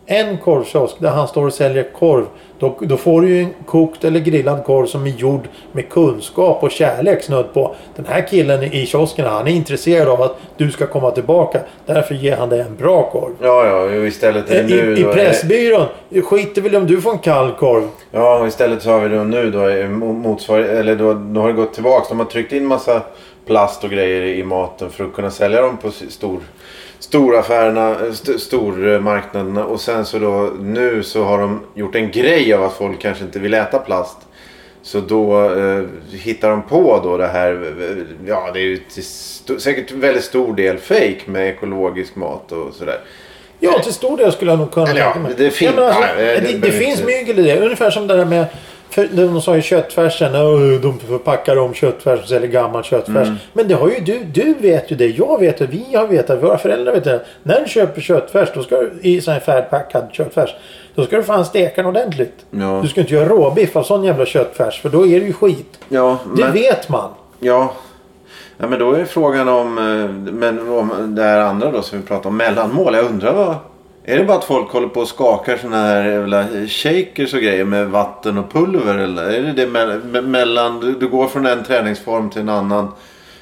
en 0.06 0.38
korvkiosk 0.38 0.96
där 0.98 1.10
han 1.10 1.28
står 1.28 1.46
och 1.46 1.52
säljer 1.52 1.86
korv. 1.98 2.25
Då, 2.58 2.78
då 2.80 2.96
får 2.96 3.22
du 3.22 3.28
ju 3.28 3.40
en 3.40 3.54
kokt 3.66 4.04
eller 4.04 4.20
grillad 4.20 4.64
korv 4.64 4.86
som 4.86 5.06
är 5.06 5.10
gjord 5.10 5.48
med 5.72 5.88
kunskap 5.88 6.62
och 6.62 6.70
kärlek 6.70 7.22
snudd 7.22 7.52
på. 7.54 7.75
Den 7.96 8.06
här 8.06 8.26
killen 8.28 8.62
i 8.62 8.86
kiosken 8.86 9.26
han 9.26 9.46
är 9.46 9.52
intresserad 9.52 10.08
av 10.08 10.22
att 10.22 10.36
du 10.56 10.70
ska 10.70 10.86
komma 10.86 11.10
tillbaka. 11.10 11.60
Därför 11.86 12.14
ger 12.14 12.36
han 12.36 12.48
dig 12.48 12.60
en 12.60 12.76
bra 12.76 13.10
korv. 13.10 13.32
Ja, 13.42 13.66
ja, 13.66 14.06
istället 14.06 14.50
är 14.50 14.62
det 14.62 14.68
nu... 14.68 14.96
I, 14.96 15.00
i 15.00 15.02
då 15.02 15.10
är 15.10 15.14
Pressbyrån 15.14 15.86
skiter 16.25 16.62
väl 16.62 16.76
om 16.76 16.86
du 16.86 17.00
får 17.00 17.12
en 17.12 17.18
kall 17.18 17.52
korv. 17.52 17.88
Ja, 18.10 18.38
och 18.38 18.46
istället 18.46 18.82
så 18.82 18.90
har 18.90 19.00
vi 19.00 19.16
då 19.16 19.25
nu 19.25 19.50
då 19.50 19.58
mo- 19.58 20.12
motsvar 20.12 20.58
eller 20.58 20.96
då, 20.96 21.14
då 21.14 21.40
har 21.40 21.48
det 21.48 21.54
gått 21.54 21.75
tillbaks. 21.75 22.08
De 22.08 22.18
har 22.18 22.26
tryckt 22.26 22.52
in 22.52 22.66
massa 22.66 23.02
plast 23.46 23.84
och 23.84 23.90
grejer 23.90 24.22
i 24.22 24.44
maten 24.44 24.90
för 24.90 25.04
att 25.04 25.14
kunna 25.14 25.30
sälja 25.30 25.60
dem 25.60 25.76
på 25.76 25.90
stor, 25.90 26.40
storaffärerna, 27.10 27.96
st- 28.10 28.38
stormarknaderna. 28.38 29.64
Och 29.64 29.80
sen 29.80 30.04
så 30.04 30.18
då 30.18 30.52
nu 30.60 31.02
så 31.02 31.25
har 31.25 31.38
de 31.38 31.60
gjort 31.75 31.94
en 31.94 32.10
grej 32.10 32.52
av 32.54 32.62
att 32.64 32.72
folk 32.72 33.00
kanske 33.00 33.25
inte 33.25 33.38
vill 33.38 33.54
äta 33.54 33.78
plast. 33.78 34.16
Så 34.82 35.00
då 35.00 35.50
eh, 35.54 35.82
hittar 36.12 36.50
de 36.50 36.62
på 36.62 37.00
då 37.04 37.16
det 37.16 37.26
här. 37.26 37.52
eh, 37.52 38.04
Ja 38.28 38.50
det 38.54 38.58
är 38.60 38.64
ju 38.64 38.76
till 38.76 39.04
säkert 39.60 39.92
väldigt 39.92 40.25
stor 40.25 40.54
del 40.56 40.78
fake 40.78 41.20
med 41.26 41.48
ekologisk 41.48 42.16
mat 42.16 42.52
och 42.52 42.75
sådär. 42.75 42.98
Ja, 43.60 43.78
till 43.78 43.92
stor 43.92 44.16
del 44.16 44.32
skulle 44.32 44.50
jag 44.50 44.58
nog 44.58 44.70
kunna 44.72 44.90
Eller 44.90 45.00
ja, 45.00 45.16
det 45.36 45.50
finns- 45.50 45.75
men 45.75 45.84
alltså, 45.84 46.02
det 46.18 46.40
det, 46.40 46.58
det, 46.58 46.70
finns 46.72 47.00
inte- 47.00 47.06
mygel 47.12 47.38
i 47.38 47.42
det. 47.42 47.60
Ungefär 47.60 47.90
som 47.90 48.06
det 48.06 48.16
där 48.16 48.25
med... 48.25 48.46
För 48.96 49.08
de 49.12 49.40
sa 49.42 49.56
ju 49.56 49.62
köttfärsen. 49.62 50.34
"Åh, 50.34 50.80
De 50.80 50.98
förpackar 50.98 51.56
om 51.58 51.74
köttfärs 51.74 52.20
och 52.22 52.28
säljer 52.28 52.48
gammal 52.50 52.84
köttfärs. 52.84 53.26
Mm. 53.28 53.34
Men 53.52 53.68
det 53.68 53.74
har 53.74 53.88
ju 53.88 54.00
du. 54.00 54.18
Du 54.24 54.54
vet 54.54 54.90
ju 54.92 54.96
det. 54.96 55.06
Jag 55.06 55.40
vet 55.40 55.58
det. 55.58 55.66
Vi 55.66 55.86
har 55.96 56.06
vetat. 56.06 56.42
Våra 56.42 56.58
föräldrar 56.58 56.92
vet 56.92 57.04
det. 57.04 57.20
När 57.42 57.60
du 57.60 57.68
köper 57.68 58.00
köttfärs. 58.00 58.48
Då 58.54 58.62
ska 58.62 58.76
du, 58.76 58.92
I 59.02 59.20
sån 59.20 59.34
här 59.34 59.40
färdigpackad 59.40 60.08
köttfärs. 60.12 60.54
Då 60.94 61.04
ska 61.04 61.16
du 61.16 61.22
fan 61.22 61.44
steka 61.44 61.82
den 61.82 61.86
ordentligt. 61.86 62.46
Ja. 62.50 62.80
Du 62.82 62.88
ska 62.88 63.00
inte 63.00 63.14
göra 63.14 63.28
råbiff 63.28 63.76
av 63.76 63.82
sån 63.82 64.04
jävla 64.04 64.26
köttfärs. 64.26 64.80
För 64.80 64.88
då 64.88 65.06
är 65.06 65.20
det 65.20 65.26
ju 65.26 65.32
skit. 65.32 65.78
Ja, 65.88 66.18
Det 66.36 66.42
men, 66.44 66.52
vet 66.52 66.88
man. 66.88 67.10
ja. 67.40 67.72
ja 68.58 68.66
men 68.68 68.78
då 68.78 68.92
är 68.92 69.04
frågan 69.04 69.48
om, 69.48 69.78
eh, 69.78 70.32
men 70.32 70.68
om 70.72 71.14
det 71.16 71.22
här 71.22 71.40
andra 71.40 71.70
då 71.70 71.82
som 71.82 72.00
vi 72.00 72.06
pratade 72.06 72.28
om. 72.28 72.36
Mellanmål. 72.36 72.94
Jag 72.94 73.04
undrar 73.04 73.32
vad. 73.32 73.54
Är 74.08 74.18
det 74.18 74.25
bara 74.25 74.38
att 74.38 74.44
folk 74.44 74.70
håller 74.70 74.88
på 74.88 75.00
och 75.00 75.08
skakar 75.08 75.56
såna 75.56 75.76
här 75.76 76.04
jävla 76.04 76.46
shakers 76.66 77.34
och 77.34 77.40
grejer 77.40 77.64
med 77.64 77.88
vatten 77.90 78.38
och 78.38 78.52
pulver? 78.52 78.98
Eller 78.98 79.22
är 79.22 79.42
det 79.42 79.52
det 79.52 79.66
me- 79.66 80.00
me- 80.12 80.26
mellan, 80.26 80.80
du, 80.80 80.92
du 80.94 81.08
går 81.08 81.26
från 81.28 81.46
en 81.46 81.64
träningsform 81.64 82.30
till 82.30 82.40
en 82.40 82.48
annan 82.48 82.88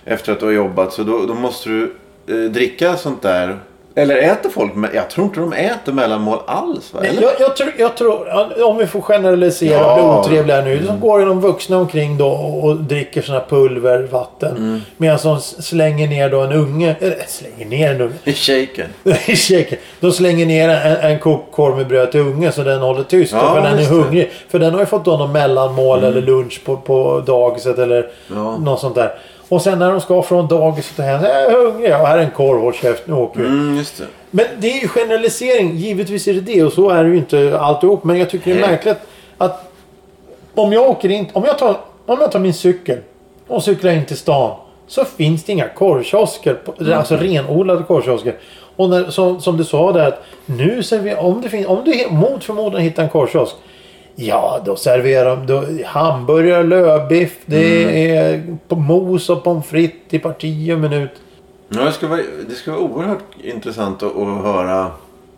efter 0.04 0.32
att 0.32 0.40
du 0.40 0.46
har 0.46 0.52
jobbat. 0.52 0.92
Så 0.92 1.02
då, 1.02 1.26
då 1.26 1.34
måste 1.34 1.68
du 1.68 1.94
eh, 2.26 2.50
dricka 2.50 2.96
sånt 2.96 3.22
där. 3.22 3.58
Eller 3.96 4.16
äter 4.16 4.50
folk? 4.50 4.72
Jag 4.94 5.10
tror 5.10 5.26
inte 5.26 5.40
de 5.40 5.52
äter 5.52 5.92
mellanmål 5.92 6.38
alls. 6.46 6.94
Va? 6.94 7.00
Eller? 7.04 7.22
Jag, 7.22 7.32
jag, 7.40 7.56
tror, 7.56 7.72
jag 7.78 7.96
tror, 7.96 8.28
om 8.64 8.78
vi 8.78 8.86
får 8.86 9.00
generalisera 9.00 9.84
och 9.94 9.98
Ja. 10.00 10.24
bli 10.26 10.34
otrevliga 10.36 10.60
nu. 10.60 10.86
Så 10.86 10.92
går 10.92 11.26
de 11.26 11.40
vuxna 11.40 11.78
omkring 11.78 12.18
då 12.18 12.28
och 12.28 12.76
dricker 12.76 13.22
såna 13.22 13.40
pulver, 13.48 14.08
vatten. 14.10 14.56
Mm. 14.56 14.80
Medan 14.96 15.18
de 15.22 15.40
slänger 15.40 16.08
ner 16.08 16.30
då 16.30 16.40
en 16.40 16.52
unge. 16.52 16.94
Eller 17.00 17.16
slänger 17.26 17.66
ner 17.66 17.90
en 17.94 18.00
unge. 18.00 18.14
I 18.24 18.32
shaken. 18.32 18.86
I 19.26 19.36
shaken. 19.36 19.78
De 20.00 20.12
slänger 20.12 20.46
ner 20.46 20.68
en, 20.68 21.10
en 21.12 21.18
kokkorv 21.18 21.76
med 21.76 21.86
bröd 21.86 22.10
till 22.12 22.20
ungen 22.20 22.52
så 22.52 22.62
den 22.62 22.80
håller 22.80 23.02
tyst. 23.02 23.32
Ja, 23.32 23.54
för 23.54 23.62
den 23.62 23.78
är 23.78 23.84
hungrig. 23.84 24.30
För 24.48 24.58
den 24.58 24.72
har 24.72 24.80
ju 24.80 24.86
fått 24.86 25.04
då 25.04 25.16
någon 25.16 25.32
mellanmål 25.32 26.04
eller 26.04 26.20
lunch 26.20 26.60
på, 26.64 26.76
på 26.76 27.22
dagiset 27.26 27.78
eller 27.78 28.08
Ja. 28.34 28.56
något 28.56 28.80
sånt 28.80 28.94
där. 28.94 29.12
Och 29.48 29.62
sen 29.62 29.78
när 29.78 29.90
de 29.90 30.00
ska 30.00 30.22
från 30.22 30.48
dagiset 30.48 30.98
och 30.98 31.04
hem. 31.04 31.22
Jag 31.22 31.42
är 31.42 31.64
hungrig. 31.64 31.90
Ja, 31.90 32.06
här 32.06 32.18
är 32.18 32.22
en 32.22 32.30
korv. 32.30 32.60
Håll 32.60 32.74
käft. 32.74 33.06
Nu 33.06 33.14
åker 33.14 33.40
vi. 33.40 33.46
Mm, 33.46 33.76
just 33.76 33.98
det. 33.98 34.04
Men 34.30 34.46
det 34.58 34.70
är 34.78 34.82
ju 34.82 34.88
generalisering. 34.88 35.76
Givetvis 35.76 36.28
är 36.28 36.34
det 36.34 36.40
det 36.40 36.62
och 36.64 36.72
så 36.72 36.90
är 36.90 37.04
det 37.04 37.10
ju 37.10 37.16
inte 37.16 37.58
alltihop. 37.58 38.04
Men 38.04 38.18
jag 38.18 38.30
tycker 38.30 38.54
det 38.54 38.62
är 38.62 38.70
märkligt 38.70 38.98
att 39.38 39.72
om 40.54 40.72
jag 40.72 40.90
åker 40.90 41.08
in, 41.08 41.26
om 41.32 41.44
jag 41.44 41.58
tar, 41.58 41.76
om 42.06 42.20
jag 42.20 42.32
tar 42.32 42.38
min 42.38 42.54
cykel 42.54 42.98
och 43.46 43.62
cyklar 43.62 43.90
in 43.90 44.04
till 44.04 44.16
stan 44.16 44.56
så 44.86 45.04
finns 45.04 45.44
det 45.44 45.52
inga 45.52 45.68
korvkiosker. 45.68 46.58
Mm. 46.80 46.98
Alltså 46.98 47.16
renodlade 47.16 47.82
korvkiosker. 47.82 48.34
Och 48.76 48.90
när, 48.90 49.10
som, 49.10 49.40
som 49.40 49.56
du 49.56 49.64
sa 49.64 49.92
där 49.92 50.08
att 50.08 50.22
nu 50.46 50.82
serverar, 50.82 51.18
om 51.18 51.40
det 51.42 51.48
finns, 51.48 51.66
om 51.66 51.84
du 51.84 52.06
mot 52.10 52.44
förmodan 52.44 52.80
hittar 52.80 53.02
en 53.02 53.08
korvkiosk. 53.08 53.56
Ja, 54.16 54.60
då 54.64 54.76
serverar 54.76 55.36
de 55.36 55.46
då, 55.46 55.64
hamburgare, 55.86 56.62
lövbiff, 56.62 57.36
det 57.46 57.82
Mm. 57.82 58.16
är 58.16 58.56
på 58.68 58.76
mos 58.76 59.30
och 59.30 59.44
pommes 59.44 59.66
frites 59.66 60.14
i 60.14 60.18
parti 60.18 60.72
och 60.74 60.78
minut. 60.78 61.10
Ja, 61.68 61.84
det, 61.84 61.92
ska 61.92 62.08
vara, 62.08 62.20
det 62.48 62.54
ska 62.54 62.70
vara 62.70 62.80
oerhört 62.80 63.24
intressant 63.42 64.02
att, 64.02 64.16
att 64.16 64.42
höra 64.44 64.90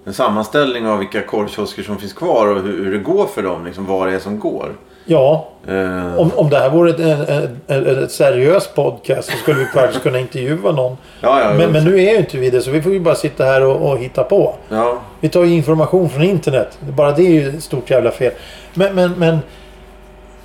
en 0.04 0.14
sammanställning 0.14 0.86
av 0.86 0.98
vilka 0.98 1.22
korvkiosker 1.22 1.82
som 1.82 1.98
finns 1.98 2.12
kvar 2.12 2.46
och 2.46 2.62
hur, 2.62 2.84
hur 2.84 2.92
det 2.92 2.98
går 2.98 3.26
för 3.26 3.42
dem. 3.42 3.64
Liksom 3.66 3.86
vad 3.86 4.08
det 4.08 4.14
är 4.14 4.18
som 4.18 4.38
går. 4.38 4.72
Ja, 5.06 5.48
Eh, 5.68 6.18
Om, 6.20 6.30
om 6.36 6.50
det 6.50 6.58
här 6.58 6.70
vore 6.70 6.90
ett, 6.90 7.00
ett, 7.00 7.50
ett, 7.68 7.86
ett 7.86 8.10
seriöst 8.12 8.74
podcast 8.74 9.30
så 9.30 9.36
skulle 9.36 9.58
vi 9.58 9.66
faktiskt 9.66 10.02
kunna 10.02 10.18
intervjua 10.18 10.72
någon. 10.72 10.96
ja, 11.20 11.40
ja, 11.40 11.52
Men, 11.54 11.72
men 11.72 11.84
nu 11.84 11.94
är 12.02 12.10
ju 12.12 12.16
inte 12.16 12.38
vi 12.38 12.50
det 12.50 12.60
så 12.60 12.70
vi 12.70 12.82
får 12.82 12.92
ju 12.92 13.00
bara 13.00 13.14
sitta 13.14 13.44
här 13.44 13.62
och, 13.64 13.90
och 13.90 13.98
hitta 13.98 14.22
på. 14.24 14.54
Ja, 14.68 14.98
Vi 15.20 15.28
tar 15.28 15.44
ju 15.44 15.54
information 15.54 16.08
från 16.10 16.22
internet. 16.22 16.78
Bara 16.80 17.12
det 17.12 17.22
är 17.22 17.30
ju 17.30 17.48
ett 17.48 17.62
stort 17.62 17.90
jävla 17.90 18.10
fel. 18.10 18.32
Men, 18.74 18.94
men, 18.94 19.12
men, 19.18 19.38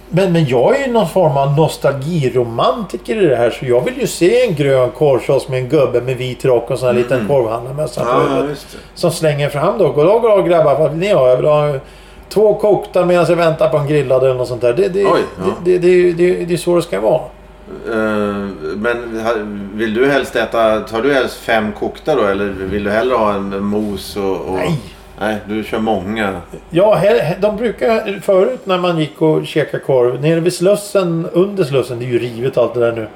men, 0.09 0.33
men 0.33 0.45
jag 0.45 0.79
är 0.81 0.87
ju 0.87 0.93
någon 0.93 1.07
form 1.09 1.37
av 1.37 1.57
nostalgiromantiker 1.57 3.21
i 3.23 3.25
det 3.27 3.35
här. 3.35 3.49
Så 3.49 3.65
jag 3.65 3.85
vill 3.85 3.97
ju 3.99 4.07
se 4.07 4.45
en 4.47 4.55
grön 4.55 4.91
korvkiosk 4.91 5.49
med 5.49 5.59
en 5.59 5.69
gubbe 5.69 6.01
med 6.01 6.17
vit 6.17 6.45
rock 6.45 6.71
och 6.71 6.79
sån 6.79 6.87
här 6.87 6.93
liten 6.95 7.27
korvhandlarmössa 7.27 8.03
på 8.05 8.19
huvudet. 8.35 8.65
Som 8.95 9.11
slänger 9.11 9.49
fram 9.49 9.77
då. 9.77 9.91
Goddag, 9.91 10.21
goddag 10.21 10.47
grabbar. 10.49 10.75
Vad 10.79 10.89
vill 10.91 10.99
ni 10.99 11.13
ha? 11.13 11.29
Jag 11.29 11.37
vill 11.37 11.45
ha 11.45 11.73
två 12.33 12.53
kokta 12.53 13.05
medan 13.05 13.25
jag 13.29 13.35
väntar 13.35 13.69
på 13.69 13.77
en 13.77 13.87
grillad 13.87 14.23
eller 14.23 14.35
något 14.35 14.47
sånt 14.47 14.61
där. 14.61 14.73
Det, 14.73 14.87
det, 14.87 15.05
Oj, 15.05 15.21
ja. 15.37 15.53
det, 15.65 15.77
det, 15.77 16.11
det, 16.11 16.45
det, 16.45 16.53
är 16.53 16.57
så 16.57 16.75
det 16.75 16.81
ska 16.81 16.99
vara. 16.99 17.21
Eh, 17.91 18.47
men 18.75 19.69
vill 19.73 19.93
du 19.93 20.07
helst 20.11 20.35
äta, 20.35 20.79
tar 20.79 21.01
du 21.01 21.13
helst 21.13 21.35
fem 21.35 21.71
kokta 21.71 22.15
då? 22.15 22.21
Eller 22.21 22.45
vill 22.45 22.83
du 22.83 22.91
hellre 22.91 23.15
ha 23.15 23.33
en 23.33 23.63
mos 23.63 24.17
och... 24.17 24.35
och... 24.35 24.55
Nej. 24.55 24.79
Nej, 25.19 25.37
du 25.47 25.63
kör 25.63 25.79
många. 25.79 26.41
Ja, 26.69 26.95
här, 26.95 27.37
de 27.41 27.57
brukar 27.57 28.19
förut 28.21 28.59
när 28.63 28.77
man 28.77 28.99
gick 28.99 29.21
och 29.21 29.47
käkade 29.47 29.83
korv. 29.83 30.21
Nere 30.21 30.39
vid 30.39 30.53
Slussen, 30.53 31.27
under 31.33 31.63
Slussen, 31.63 31.99
det 31.99 32.05
är 32.05 32.07
ju 32.07 32.19
rivet 32.19 32.57
allt 32.57 32.73
det 32.73 32.79
där 32.79 32.91
nu. 32.91 33.07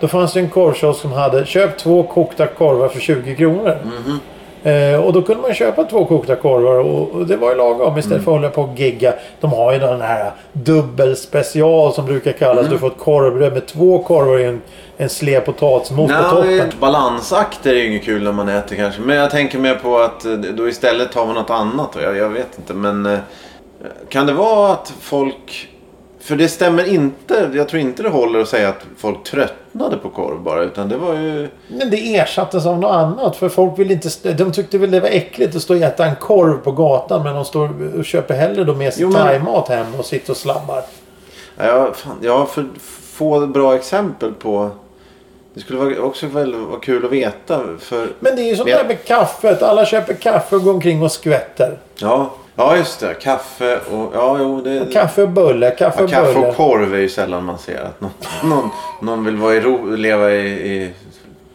Då 0.00 0.08
fanns 0.08 0.32
det 0.32 0.40
en 0.40 0.48
korvkiosk 0.48 1.00
som 1.00 1.12
hade 1.12 1.46
köpt 1.46 1.80
två 1.80 2.02
kokta 2.02 2.46
korvar 2.46 2.88
för 2.88 3.00
20 3.00 3.36
kronor. 3.36 3.78
Mhm. 3.84 4.18
Eh, 4.66 5.04
och 5.04 5.12
då 5.12 5.22
kunde 5.22 5.42
man 5.42 5.54
köpa 5.54 5.84
två 5.84 6.04
kokta 6.04 6.36
korvar 6.36 6.78
och, 6.78 7.10
och 7.10 7.26
det 7.26 7.36
var 7.36 7.50
ju 7.50 7.56
lagom 7.56 7.98
istället 7.98 8.24
för 8.24 8.30
att 8.32 8.38
hålla 8.38 8.50
på 8.50 8.62
och 8.62 8.78
gigga. 8.78 9.14
De 9.40 9.52
har 9.52 9.72
ju 9.72 9.78
den 9.78 10.00
här 10.00 10.30
dubbelspecial 10.52 11.92
som 11.92 12.06
brukar 12.06 12.32
kallas. 12.32 12.68
Du 12.68 12.78
får 12.78 12.86
ett 12.86 12.98
korvbröd 12.98 13.52
med 13.52 13.66
två 13.66 14.02
korvar 14.02 14.38
i 14.38 14.44
en, 14.44 14.62
en 14.96 15.08
slev 15.08 15.40
potatismos 15.40 16.12
på 16.12 16.22
toppen. 16.22 16.60
ett 16.60 16.80
balansakt 16.80 17.66
är 17.66 17.74
ju 17.74 17.86
inget 17.86 18.04
kul 18.04 18.22
när 18.22 18.32
man 18.32 18.48
äter 18.48 18.76
kanske. 18.76 19.00
Men 19.00 19.16
jag 19.16 19.30
tänker 19.30 19.58
mer 19.58 19.74
på 19.74 19.98
att 19.98 20.24
eh, 20.24 20.32
då 20.32 20.68
istället 20.68 21.12
tar 21.12 21.26
man 21.26 21.34
något 21.34 21.50
annat. 21.50 21.96
Jag, 22.02 22.16
jag 22.16 22.28
vet 22.28 22.58
inte. 22.58 22.74
Men 22.74 23.06
eh, 23.06 23.18
kan 24.08 24.26
det 24.26 24.32
vara 24.32 24.72
att 24.72 24.92
folk... 25.00 25.68
För 26.26 26.36
det 26.36 26.48
stämmer 26.48 26.88
inte. 26.88 27.50
Jag 27.54 27.68
tror 27.68 27.80
inte 27.82 28.02
det 28.02 28.08
håller 28.08 28.40
att 28.40 28.48
säga 28.48 28.68
att 28.68 28.86
folk 28.96 29.24
tröttnade 29.24 29.96
på 29.96 30.08
korv 30.08 30.40
bara. 30.40 30.62
Utan 30.62 30.88
det 30.88 30.96
var 30.96 31.14
ju... 31.14 31.48
Men 31.68 31.90
det 31.90 32.16
ersattes 32.16 32.66
av 32.66 32.78
något 32.78 32.90
annat. 32.92 33.36
För 33.36 33.48
folk 33.48 33.78
vill 33.78 33.90
inte... 33.90 34.32
De 34.32 34.52
tyckte 34.52 34.78
väl 34.78 34.90
det 34.90 35.00
var 35.00 35.08
äckligt 35.08 35.56
att 35.56 35.62
stå 35.62 35.74
och 35.74 35.80
äta 35.80 36.04
en 36.06 36.16
korv 36.16 36.56
på 36.58 36.72
gatan. 36.72 37.22
Men 37.22 37.34
de 37.34 37.44
står 37.44 37.98
och 37.98 38.04
köper 38.04 38.34
hellre 38.34 38.64
då 38.64 38.74
med 38.74 38.94
sig 38.94 39.02
Jo, 39.02 39.08
men- 39.10 39.22
thaimat 39.26 39.68
hem 39.68 39.86
och 39.98 40.04
sitter 40.04 40.30
och 40.30 40.36
slabbar. 40.36 40.82
Ja, 41.56 41.92
fan, 41.94 42.26
har 42.28 42.46
för 42.46 42.66
få 43.12 43.46
bra 43.46 43.74
exempel 43.76 44.32
på... 44.32 44.70
Det 45.54 45.60
skulle 45.60 45.98
också 45.98 46.26
väl 46.26 46.54
vara 46.54 46.80
kul 46.80 47.04
att 47.04 47.12
veta. 47.12 47.60
För... 47.78 48.08
Men 48.20 48.36
det 48.36 48.42
är 48.42 48.46
ju 48.46 48.56
som 48.56 48.64
Men 48.64 48.66
det 48.66 48.70
jag- 48.70 48.78
här 48.78 48.88
med 48.88 49.04
kaffet. 49.04 49.62
Alla 49.62 49.86
köper 49.86 50.14
kaffe 50.14 50.56
och 50.56 50.62
går 50.62 50.74
omkring 50.74 51.02
och 51.02 51.12
skvätter. 51.12 51.78
Ja, 51.98 52.30
ja 52.56 52.76
just 52.76 53.00
det. 53.00 53.14
Kaffe 53.14 53.78
och... 53.90 54.10
Ja, 54.14 54.36
jo, 54.40 54.60
det... 54.60 54.92
Kaffe 54.92 55.22
och 55.22 55.28
bulle, 55.28 55.70
kaffe 55.70 55.98
Ja, 55.98 56.04
och 56.04 56.10
kaffe 56.10 56.34
bulle. 56.34 56.46
och 56.48 56.56
korv 56.56 56.94
är 56.94 56.98
ju 56.98 57.08
sällan 57.08 57.44
man 57.44 57.58
ser 57.58 57.80
att 57.82 58.00
någon, 58.00 58.10
någon, 58.44 58.70
någon 59.00 59.24
vill 59.24 59.36
vara 59.36 59.54
i 59.54 59.60
ro, 59.60 59.86
leva 59.96 60.30
i, 60.30 60.46
i, 60.48 60.92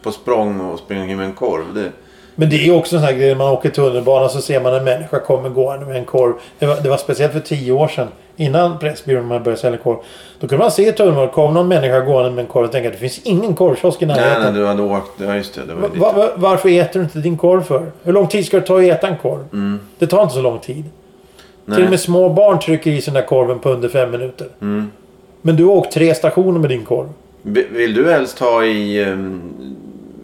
på 0.02 0.12
språng 0.12 0.60
och 0.60 0.78
springa 0.78 1.16
med 1.16 1.26
en 1.26 1.32
korv. 1.32 1.74
Det, 1.74 1.92
Men 2.34 2.50
det 2.50 2.68
är 2.68 2.74
också 2.76 2.96
en 2.96 3.00
sån 3.02 3.08
här 3.08 3.16
grej. 3.16 3.28
När 3.28 3.34
man 3.34 3.52
åker 3.52 3.70
tunnelbana 3.70 4.28
så 4.28 4.40
ser 4.40 4.60
man 4.60 4.74
en 4.74 4.84
människa 4.84 5.18
komma 5.18 5.48
gående 5.48 5.86
med 5.86 5.96
en 5.96 6.04
korv. 6.04 6.32
Det 6.58 6.66
var, 6.66 6.76
det 6.82 6.88
var 6.88 6.96
speciellt 6.96 7.32
för 7.32 7.40
tio 7.40 7.72
år 7.72 7.88
sedan. 7.88 8.08
Innan 8.36 8.78
Pressbyrån 8.78 9.28
började 9.28 9.56
sälja 9.56 9.78
korv. 9.78 9.96
Då 10.40 10.48
kunde 10.48 10.64
man 10.64 10.70
se 10.70 10.88
i 10.88 10.92
tunnelbanan. 10.92 11.28
Kom 11.30 11.54
någon 11.54 11.68
människa 11.68 12.00
gående 12.00 12.30
med 12.30 12.42
en 12.42 12.48
korv 12.48 12.64
och 12.64 12.72
tänka 12.72 12.88
att 12.88 12.94
det 12.94 13.00
finns 13.00 13.18
ingen 13.24 13.54
korvkiosk 13.54 14.02
i 14.02 14.06
nej, 14.06 14.16
närheten. 14.16 14.42
nej, 14.42 14.52
du 14.52 14.66
hade 14.66 14.82
åkt. 14.82 15.10
Ja, 15.16 15.36
just 15.36 15.54
det. 15.54 15.60
det 15.66 15.74
var 15.74 15.88
Va, 15.88 16.12
va, 16.16 16.28
varför 16.36 16.68
äter 16.68 17.00
du 17.00 17.04
inte 17.04 17.18
din 17.18 17.36
korv 17.36 17.62
för? 17.62 17.86
Hur 18.02 18.12
lång 18.12 18.26
tid 18.26 18.46
ska 18.46 18.60
det 18.60 18.66
ta 18.66 18.76
att 18.78 18.82
äta 18.84 19.08
en 19.08 19.16
korv? 19.16 19.78
Det 19.98 20.06
tar 20.06 20.22
inte 20.22 20.34
så 20.34 20.42
lång 20.42 20.58
tid. 20.58 20.84
Till 21.64 21.72
och 21.72 21.78
Mm. 21.78 21.80
Nej. 21.82 21.90
med 21.90 22.00
små 22.00 22.28
barn 22.28 22.58
trycker 22.58 22.90
i 22.90 23.00
sig 23.00 23.12
den 23.14 23.22
där 23.22 23.28
korven 23.28 23.58
på 23.58 23.70
under 23.70 23.88
fem 23.88 24.10
minuter. 24.10 24.46
Mm. 24.60 24.90
Men 25.42 25.56
du 25.56 25.64
har 25.64 25.72
åkt 25.72 25.92
tre 25.92 26.14
stationer 26.14 26.60
med 26.60 26.70
din 26.70 26.84
korv. 26.84 27.08
Vill 27.42 27.66
vill 27.70 27.94
du 27.94 28.10
helst 28.10 28.38
ha 28.38 28.64
i, 28.64 29.02
ehm, 29.04 29.42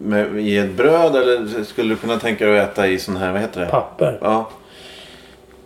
med, 0.09 0.39
i 0.39 0.57
ett 0.57 0.71
bröd 0.71 1.15
eller 1.15 1.63
skulle 1.63 1.89
du 1.89 1.95
kunna 1.95 2.17
tänka 2.17 2.45
dig 2.45 2.59
att 2.59 2.69
äta 2.71 2.87
i 2.87 2.99
sån 2.99 3.17
här, 3.17 3.31
vad 3.31 3.41
heter 3.41 3.59
det? 3.61 3.65
Papper. 3.67 4.17
Ja. 4.21 4.49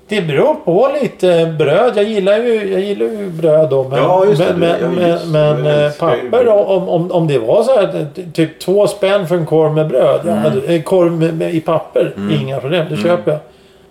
Det 0.08 0.22
beror 0.22 0.54
på 0.56 0.90
lite. 1.02 1.56
Bröd. 1.60 1.94
Jag 1.96 2.04
gillar 2.04 2.38
ju, 2.38 2.72
jag 2.72 2.82
gillar 2.82 3.06
ju 3.06 3.30
bröd 3.30 3.70
då. 3.70 3.84
Men, 3.90 4.00
Ja, 4.00 4.26
just 4.26 4.38
det. 4.42 4.54
men, 4.58 4.70
Ja, 4.82 4.90
men, 4.90 5.08
just 5.10 5.24
det. 5.24 5.30
men, 5.32 5.66
eh, 5.66 5.84
älskar 5.86 6.16
ju 6.16 6.22
papper 6.30 6.44
bröd. 6.44 6.48
om, 6.68 6.90
om, 6.90 7.12
om 7.12 7.28
det 7.28 7.40
var 7.40 7.64
så 7.64 7.76
här 7.76 8.08
typ 8.34 8.60
två 8.60 8.88
spänn 8.88 9.28
för 9.28 9.36
en 9.36 9.46
korv 9.46 9.74
med 9.74 9.88
bröd. 9.88 10.20
Ja, 10.26 10.32
Mm. 10.32 10.44
men, 10.44 10.64
eh, 10.76 10.82
korv 10.84 11.12
med, 11.12 11.38
med, 11.38 11.54
i 11.56 11.62
papper. 11.62 12.14
Inga 12.42 12.60
problem. 12.60 12.86
Det 12.90 12.98
köper 12.98 13.32
jag. 13.32 13.40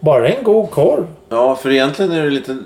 Bara 0.00 0.28
en 0.28 0.44
god 0.44 0.70
korv. 0.70 1.04
ja, 1.28 1.54
för 1.54 1.70
egentligen 1.70 2.12
är 2.12 2.22
det 2.24 2.30
lite... 2.30 2.56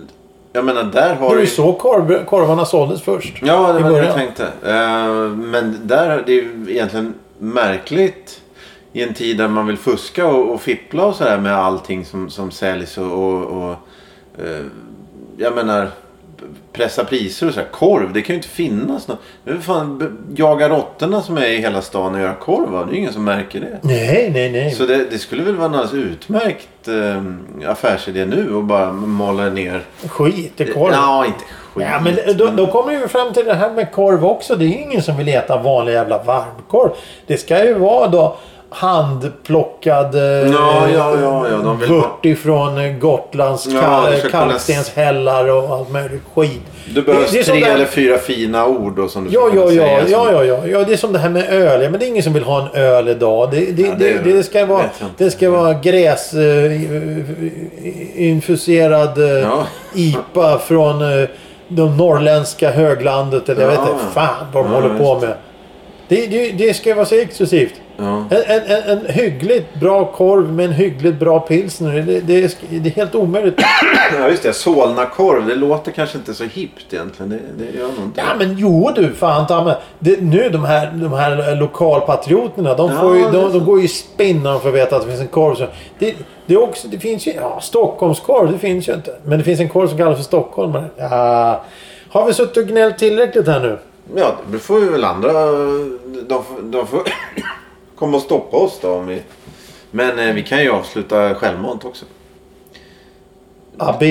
Jag 0.53 0.65
menar, 0.65 0.83
där 0.83 1.09
Det 1.09 1.15
har 1.21 1.29
var 1.29 1.35
du... 1.35 1.41
ju 1.41 1.47
så 1.47 1.73
korv, 1.73 2.25
korvarna 2.25 2.65
såldes 2.65 3.03
först. 3.03 3.35
Ja, 3.43 3.73
det 3.73 3.83
var 3.83 3.91
det 3.91 4.07
jag 4.07 4.15
tänkte. 4.15 4.43
Eh, 4.67 5.07
men 5.29 5.77
där, 5.83 6.23
det 6.27 6.33
är 6.33 6.37
ju 6.37 6.67
egentligen 6.69 7.15
märkligt 7.39 8.43
i 8.93 9.03
en 9.03 9.15
tid 9.15 9.39
där 9.39 9.49
man 9.49 9.67
vill 9.67 9.77
fuska 9.77 10.27
och, 10.27 10.55
och 10.55 10.61
fippla 10.61 11.07
och 11.07 11.15
sådär 11.15 11.39
med 11.39 11.57
allting 11.57 12.05
som, 12.05 12.31
som 12.31 12.51
säljs 12.51 12.99
och... 12.99 13.13
och, 13.13 13.43
och 13.43 13.77
eh, 14.45 14.67
jag 15.39 15.55
menar, 15.55 15.91
pressa 16.73 17.05
priser 17.05 17.49
och 17.49 17.55
så 17.55 17.61
här. 17.61 17.69
Korv, 17.69 18.13
det 18.13 18.23
kan 18.23 18.35
ju 18.35 18.37
inte 18.37 18.49
finnas 18.49 19.09
något. 19.09 19.19
Är 19.47 19.55
fan 19.55 19.99
b- 19.99 20.05
jaga 20.37 20.69
råttorna 20.69 21.23
som 21.23 21.37
är 21.39 21.47
i 21.47 21.57
hela 21.57 21.83
stan 21.83 22.15
och 22.15 22.21
göra 22.21 22.35
korv 22.35 22.71
va? 22.71 22.85
Det 22.85 22.91
är 22.91 22.93
ju 22.93 22.99
ingen 22.99 23.13
som 23.13 23.25
märker 23.25 23.61
det. 23.61 23.79
Nej, 23.83 24.31
nej, 24.35 24.53
nej. 24.53 24.71
Så 24.71 24.87
det, 24.87 25.05
det 25.11 25.19
skulle 25.19 25.43
väl 25.43 25.55
vara 25.57 25.69
en 25.69 25.75
alldeles 25.75 26.07
utmärkt 26.07 26.89
eh, 26.89 27.71
affärsidé 27.71 28.25
nu 28.27 28.55
och 28.55 28.65
bara 28.65 28.93
mala 28.93 29.49
ner. 29.49 29.83
Skit 30.09 30.61
i 30.61 30.65
korv. 30.73 30.93
Ja, 30.93 31.27
inte 31.27 31.39
skit. 31.73 31.87
Ja, 31.91 32.01
men 32.01 32.37
då, 32.37 32.47
då 32.47 32.67
kommer 32.67 33.01
vi 33.01 33.09
fram 33.09 33.33
till 33.33 33.45
det 33.45 33.55
här 33.55 33.71
med 33.71 33.93
korv 33.93 34.25
också. 34.25 34.55
Det 34.57 34.65
är 34.65 34.69
ju 34.69 34.83
ingen 34.83 35.03
som 35.03 35.17
vill 35.17 35.29
äta 35.29 35.63
vanlig 35.63 35.93
jävla 35.93 36.23
varmkorv. 36.23 36.91
Det 37.27 37.37
ska 37.37 37.65
ju 37.65 37.75
vara 37.75 38.09
då 38.09 38.37
handplockad 38.77 40.15
eh, 40.15 40.21
Ja, 40.23 40.87
ja, 40.95 41.15
ja, 41.23 41.47
ja, 41.51 41.57
de 41.65 41.79
vill 41.79 41.89
ha- 41.89 41.97
vört 41.97 42.25
ifrån 42.27 42.79
eh, 42.79 42.93
Gotlands 42.93 43.67
Ja, 43.67 44.05
det 44.11 44.31
kalkstenshällar 44.31 45.49
och 45.51 45.77
allt 45.77 45.91
möjligt 45.91 46.23
skit. 46.35 46.61
Det 46.95 47.03
behövs 47.03 47.31
det 47.33 47.39
är 47.39 47.43
tre 47.45 47.61
där- 47.61 47.75
eller 47.75 47.85
fyra 47.85 48.19
fina 48.19 48.67
ord 48.67 48.97
då 48.97 49.09
som 49.09 49.25
du 49.25 49.31
Ja, 49.31 49.49
ja, 49.55 49.61
ja, 49.63 49.69
säga. 49.69 50.03
ja, 50.09 50.33
ja, 50.33 50.45
ja, 50.45 50.59
ja. 50.67 50.85
Det 50.85 50.93
är 50.93 50.97
som 50.97 51.13
det 51.13 51.19
här 51.19 51.29
med 51.29 51.49
öl. 51.51 51.83
Ja, 51.83 51.91
men 51.91 52.01
det 52.01 52.07
är 52.07 52.09
ingen 52.09 52.23
som 52.23 52.33
vill 52.33 52.43
ha 52.45 52.61
en 52.63 52.69
öl 52.83 53.09
idag. 53.09 53.49
Det, 53.51 53.57
det, 53.73 53.83
Ja, 53.83 53.95
det, 53.99 54.13
det 54.25 54.33
det, 54.33 54.43
ska 54.43 54.67
vara, 54.67 54.85
det 55.17 55.31
ska 55.31 55.51
vara 55.51 55.75
gräs... 55.75 56.35
Uh, 56.35 56.81
infuserad 58.15 59.19
eh, 59.19 59.29
Ja. 59.29 59.67
IPA 59.95 60.59
från 60.59 61.03
uh, 61.03 61.29
de 61.69 61.97
norrländska 61.97 62.71
höglandet. 62.71 63.49
Eller 63.49 63.63
jag 63.63 63.73
Ja. 63.73 63.81
vet 63.81 63.91
inte 63.93 64.05
fan 64.15 64.47
vad 64.53 64.65
de 64.65 64.73
håller 64.73 64.99
på 64.99 65.19
det. 65.21 65.27
med. 65.27 65.37
Det, 66.09 66.27
det, 66.27 66.51
det 66.67 66.75
ska 66.75 66.95
vara 66.95 67.07
så 67.07 67.15
exklusivt. 67.15 67.75
Ja. 67.97 68.25
En, 68.31 68.63
en, 68.67 68.83
en, 68.83 69.07
hyggligt 69.07 69.81
bra 69.81 70.05
korv 70.05 70.53
med 70.53 70.67
en 70.67 70.73
hyggligt 70.73 71.19
bra 71.19 71.41
pilsner. 71.41 71.93
Det, 71.93 72.21
det, 72.21 72.45
är, 72.45 72.53
det 72.81 72.89
är 72.89 72.95
helt 72.95 73.15
omöjligt. 73.15 73.61
ja, 74.19 74.29
just 74.29 74.43
det. 74.43 74.53
Solnakorv. 74.53 75.47
Det 75.47 75.55
låter 75.55 75.93
kanske 75.93 76.19
inte 76.19 76.35
så 76.35 76.45
hippt 76.45 76.93
egentligen. 76.93 77.31
Det, 77.31 77.65
det 77.65 77.79
gör 77.79 77.89
inte 77.89 78.21
Ja 78.21 78.27
men 78.39 78.59
jo 78.59 78.91
du 78.95 79.13
fan 79.13 79.47
ta 79.47 79.65
mig. 79.65 79.77
det, 79.99 80.21
Nu 80.21 80.49
de 80.49 80.65
här, 80.65 80.93
de 80.95 81.13
här 81.13 81.57
lokalpatrioterna. 81.57 82.75
De, 82.75 82.91
Ja, 82.91 83.17
ju, 83.17 83.23
de, 83.23 83.53
de 83.53 83.65
går 83.65 83.79
ju 83.79 83.85
i 83.85 83.89
spinn 83.89 84.43
när 84.43 84.51
de 84.53 84.61
får 84.61 84.71
veta 84.71 84.97
att 84.97 85.03
det 85.03 85.09
finns 85.09 85.21
en 85.21 85.29
korv. 85.29 85.55
Så 85.55 85.67
det, 85.99 86.15
det, 86.47 86.57
också, 86.57 86.89
det 86.89 86.99
finns 86.99 87.27
ju... 87.27 87.33
Ja, 87.33 87.61
Stockholmskorv 87.61 88.53
det 88.53 88.59
finns 88.59 88.89
ju 88.89 88.95
inte. 88.95 89.15
Men 89.25 89.39
det 89.39 89.45
finns 89.45 89.61
en 89.61 89.69
korv 89.69 89.89
som 89.89 89.99
kallas 89.99 90.17
för 90.17 90.25
stockholmare. 90.25 90.85
Ja, 90.97 91.65
har 92.09 92.27
vi 92.27 92.35
suttit 92.35 92.57
och 92.57 92.67
gnällt 92.67 92.99
tillräckligt 92.99 93.47
här 93.47 93.61
nu? 93.61 93.79
Ja, 94.15 94.35
det 94.53 94.59
får 94.59 94.81
ju 94.81 94.91
väl 94.91 95.05
andra... 95.05 95.33
De, 96.29 96.43
de 96.63 96.87
får 96.87 97.03
komma 97.97 98.17
och 98.17 98.23
stoppa 98.23 98.57
oss 98.57 98.79
då. 98.83 98.95
Om 98.95 99.07
vi... 99.07 99.23
Men 99.91 100.19
eh, 100.19 100.35
vi 100.35 100.43
kan 100.43 100.63
ju 100.63 100.71
avsluta 100.71 101.35
självmant 101.35 101.85
också. 101.85 102.05
AB. 103.79 104.03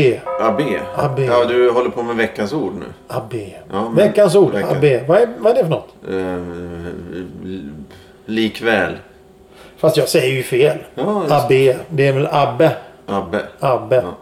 AB. 0.42 0.62
AB. 0.96 1.20
Ja, 1.20 1.46
du 1.46 1.70
håller 1.72 1.89
på 1.89 2.04
med 2.04 2.15
veckans 2.15 2.54
ord 2.54 2.74
nu. 2.75 2.86
AB. 3.08 3.34
Ja, 3.72 3.82
men- 3.89 3.96
Veckans 3.96 4.36
ord. 4.36 4.51
Veckan. 4.54 4.77
AB. 4.77 5.08
Vad 5.08 5.18
är, 5.22 5.27
vad 5.39 5.51
är 5.51 5.56
det 5.56 5.63
för 5.63 5.70
något? 5.70 5.89
Eh, 6.10 7.75
likväl. 8.25 8.98
Fast 9.77 9.98
jag 9.98 10.10
säger 10.10 10.34
ju 10.36 10.44
fel. 10.44 10.77
Ja, 10.96 11.22
just 11.22 11.32
AB. 11.34 11.50
Det 11.89 12.08
är 12.08 12.13
väl 12.13 12.27
Abbe. 12.32 12.75
Abbe. 13.06 13.42
Abbe. 13.60 13.96
Ja. 13.96 14.15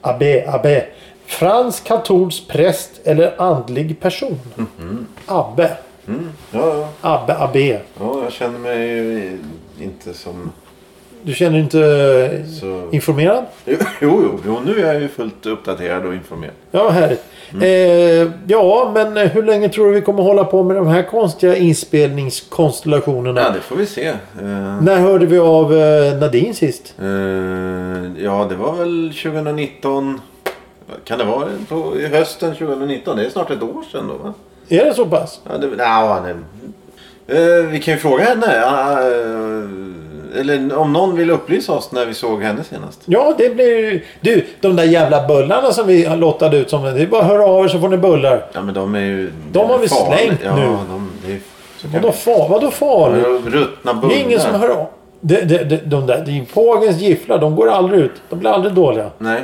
Abbe. 0.00 0.44
Abbe. 0.48 0.86
Fransk 1.26 1.84
katolsk 1.84 2.48
präst 2.48 2.90
eller 3.04 3.40
andlig 3.42 4.00
person. 4.00 4.38
Mhm. 4.54 5.06
Abbe. 5.26 5.76
Mm. 6.14 6.28
Ja, 6.52 6.76
ja. 6.76 6.88
Abbe. 7.00 7.38
Abbe. 7.38 7.80
ja, 8.00 8.20
jag 8.22 8.32
känner 8.32 8.58
mig 8.58 9.38
inte 9.80 10.14
som... 10.14 10.52
Du 11.22 11.34
känner 11.34 11.52
dig 11.52 11.60
inte 11.60 12.44
Så... 12.60 12.88
informerad? 12.92 13.44
Jo, 13.64 13.76
jo, 14.00 14.40
jo, 14.46 14.58
nu 14.64 14.80
är 14.80 14.92
jag 14.92 15.02
ju 15.02 15.08
fullt 15.08 15.46
uppdaterad 15.46 16.06
och 16.06 16.14
informerad. 16.14 16.54
Ja, 16.70 16.88
härligt. 16.90 17.24
Mm. 17.52 17.62
Eh, 17.62 18.32
ja, 18.46 18.90
men 18.94 19.16
eh, 19.16 19.24
hur 19.28 19.42
länge 19.42 19.68
tror 19.68 19.86
du 19.86 19.92
vi 19.92 20.00
kommer 20.00 20.22
hålla 20.22 20.44
på 20.44 20.62
med 20.62 20.76
de 20.76 20.86
här 20.86 21.02
konstiga 21.02 21.56
inspelningskonstellationerna? 21.56 23.40
Ja, 23.40 23.50
det 23.50 23.60
får 23.60 23.76
vi 23.76 23.86
se. 23.86 24.06
Eh, 24.06 24.14
När 24.82 24.98
hörde 25.00 25.26
vi 25.26 25.38
av 25.38 25.74
eh, 25.76 26.18
Nadine 26.18 26.54
sist? 26.54 26.94
eh, 26.98 27.06
ja, 28.24 28.46
det 28.48 28.54
var 28.56 28.72
väl 28.76 29.12
2019. 29.22 30.20
Kan 31.04 31.18
det 31.18 31.24
vara 31.24 31.48
på 31.68 31.96
i 32.00 32.06
hösten 32.06 32.54
2019? 32.54 33.16
Det 33.16 33.26
är 33.26 33.30
snart 33.30 33.50
ett 33.50 33.62
år 33.62 33.82
sedan 33.92 34.08
då 34.08 34.14
va? 34.14 34.34
Är 34.70 34.84
det 34.84 34.94
så 34.94 35.06
pass? 35.06 35.40
Ja, 35.50 35.58
det, 35.58 35.68
ja, 35.78 36.20
nej. 36.24 36.34
Eh, 37.38 37.66
vi 37.66 37.80
kan 37.80 37.94
ju 37.94 38.00
fråga 38.00 38.24
henne. 38.24 38.46
eh, 38.46 40.40
eller 40.40 40.76
om 40.78 40.92
någon 40.92 41.16
vill 41.16 41.30
upplysa 41.30 41.72
oss 41.72 41.92
när 41.92 42.06
vi 42.06 42.14
såg 42.14 42.42
henne 42.42 42.64
senast. 42.64 43.00
Ja, 43.04 43.34
det 43.38 43.54
blir... 43.54 44.04
Du, 44.20 44.46
de 44.60 44.76
där 44.76 44.84
jävla 44.84 45.26
bullarna 45.26 45.72
som 45.72 45.86
vi 45.86 46.06
lottade 46.16 46.56
ut 46.56 46.70
som... 46.70 46.82
Det 46.82 47.02
är 47.02 47.06
bara 47.06 47.20
att 47.22 47.26
höra 47.28 47.44
av 47.44 47.64
er 47.64 47.68
så 47.68 47.78
får 47.80 47.88
ni 47.88 47.96
bullar. 47.96 48.44
Ja, 48.52 48.62
men 48.62 48.74
de 48.74 48.94
är 48.94 49.00
ju... 49.00 49.32
De 49.52 49.70
har 49.70 49.78
vi 49.78 49.88
farliga. 49.88 50.18
slängt 50.18 50.40
ja, 50.44 50.56
nu. 50.56 50.62
De, 50.62 51.10
det 51.26 51.32
är, 51.32 51.38
så 51.76 51.88
Vadå, 51.88 52.12
far, 52.12 52.48
vadå 52.48 52.70
farligt? 52.70 53.26
Ruttna 53.54 53.92
Det 53.92 54.00
bullar. 54.00 54.14
är 54.14 54.20
ingen 54.20 54.40
som 54.40 54.54
hör 54.60 54.68
av. 54.68 54.86
Det, 55.20 55.40
det, 55.40 55.64
det, 55.64 55.76
de 55.76 56.06
där, 56.06 56.22
det 56.26 56.30
är 56.30 56.92
ju 56.92 57.06
gifflar. 57.08 57.38
De 57.38 57.56
går 57.56 57.68
aldrig 57.70 58.00
ut. 58.00 58.12
De 58.30 58.38
blir 58.38 58.50
aldrig 58.50 58.74
dåliga. 58.74 59.10
Nej. 59.18 59.40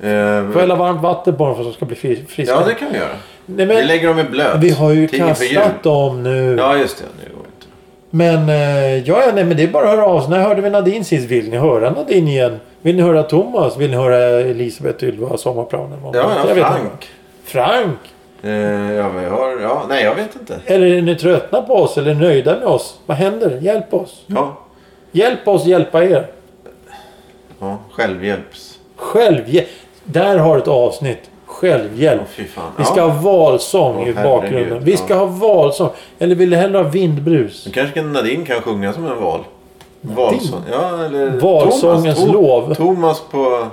Eh, 0.00 0.50
Får 0.52 0.60
hälla 0.60 0.74
varmt 0.74 1.02
vatten 1.02 1.36
på 1.36 1.46
dem 1.46 1.54
för 1.54 1.62
att 1.62 1.68
de 1.68 1.74
ska 1.74 1.84
bli 1.86 1.96
fri- 1.96 2.24
friska. 2.28 2.54
ja, 2.54 2.62
det 2.66 2.74
kan 2.74 2.88
vi 2.92 2.98
göra. 2.98 3.08
Nej, 3.56 3.66
Vi 3.66 3.74
men, 3.74 3.86
lägger 3.86 4.08
dem 4.08 4.18
i 4.18 4.24
blöt. 4.24 4.56
vi 4.60 4.70
har 4.70 4.90
ju 4.90 5.08
kastat 5.08 5.82
dem 5.82 6.22
nu. 6.22 6.56
Ja, 6.58 6.76
just 6.76 6.98
det. 6.98 7.04
Det 7.24 7.30
går 7.36 7.44
inte. 7.46 7.66
Men 8.10 8.48
eh, 8.48 9.08
ja, 9.08 9.22
ja, 9.26 9.32
nej, 9.34 9.44
men 9.44 9.56
det 9.56 9.62
är 9.62 9.68
bara 9.68 9.84
att 9.84 9.90
höra 9.90 10.06
av 10.06 10.20
sig. 10.20 10.30
När 10.30 10.38
hörde 10.42 10.60
vi 10.62 10.70
Nadine 10.70 11.04
sist? 11.04 11.26
Vill 11.26 11.50
ni 11.50 11.56
höra 11.56 11.90
Nadine 11.90 12.28
igen? 12.28 12.60
Vill 12.82 12.96
ni 12.96 13.02
höra 13.02 13.22
Thomas? 13.22 13.76
Vill 13.76 13.90
ni 13.90 13.96
höra 13.96 14.16
Elisabeth 14.40 15.04
Ylva, 15.04 15.36
Sommarplanen? 15.36 15.98
Ja, 16.04 16.10
Jag 16.14 16.24
ja 16.24 16.36
vet 16.44 16.48
inte. 16.56 16.60
Frank. 16.64 17.08
Frank? 17.44 17.98
Eh, 18.42 18.50
ja, 18.92 19.08
vi 19.08 19.26
har, 19.26 19.60
ja, 19.62 19.82
nej, 19.88 20.04
jag 20.04 20.14
vet 20.14 20.34
inte. 20.40 20.60
Eller 20.66 20.86
är 20.86 21.02
ni 21.02 21.14
tröttna 21.16 21.62
på 21.62 21.74
oss? 21.74 21.98
Eller 21.98 22.14
nöjda 22.14 22.56
med 22.58 22.66
oss? 22.68 22.98
Vad 23.06 23.16
händer? 23.16 23.58
Hjälp 23.60 23.94
oss. 23.94 24.22
Ja, 24.26 24.58
Hjälp 25.12 25.48
oss 25.48 25.64
hjälpa 25.66 26.04
er. 26.04 26.26
ja 27.60 27.78
självhjälps. 27.92 28.78
Självhjälp. 28.96 29.68
Där 30.04 30.38
har 30.38 30.58
ett 30.58 30.68
avsnitt. 30.68 31.30
Självhjälp. 31.60 32.28
Fan. 32.54 32.64
Vi 32.76 32.82
Ja. 32.82 32.84
ska 32.84 33.02
ha 33.02 33.20
valsång 33.22 33.96
Åh, 33.96 34.08
i 34.08 34.12
herregud, 34.12 34.24
bakgrunden. 34.42 34.84
Vi 34.84 34.96
ska 34.96 35.06
ja. 35.14 35.18
ha 35.18 35.26
valsång. 35.26 35.90
Eller 36.18 36.34
vill 36.34 36.50
du 36.50 36.56
hellre 36.56 36.78
ha 36.78 36.84
vindbrus? 36.84 37.66
Nu 37.66 37.72
kanske 37.72 37.94
kan 37.94 38.12
Nadine 38.12 38.44
kan 38.46 38.60
sjunga 38.62 38.92
som 38.92 39.06
en 39.06 39.20
val. 39.22 39.40
Valsång. 40.00 40.60
Ja, 40.72 41.04
eller 41.04 41.30
Valsångens 41.40 42.18
Thomas, 42.18 42.34
lov. 42.34 42.74
Thomas 42.74 43.22
på, 43.30 43.66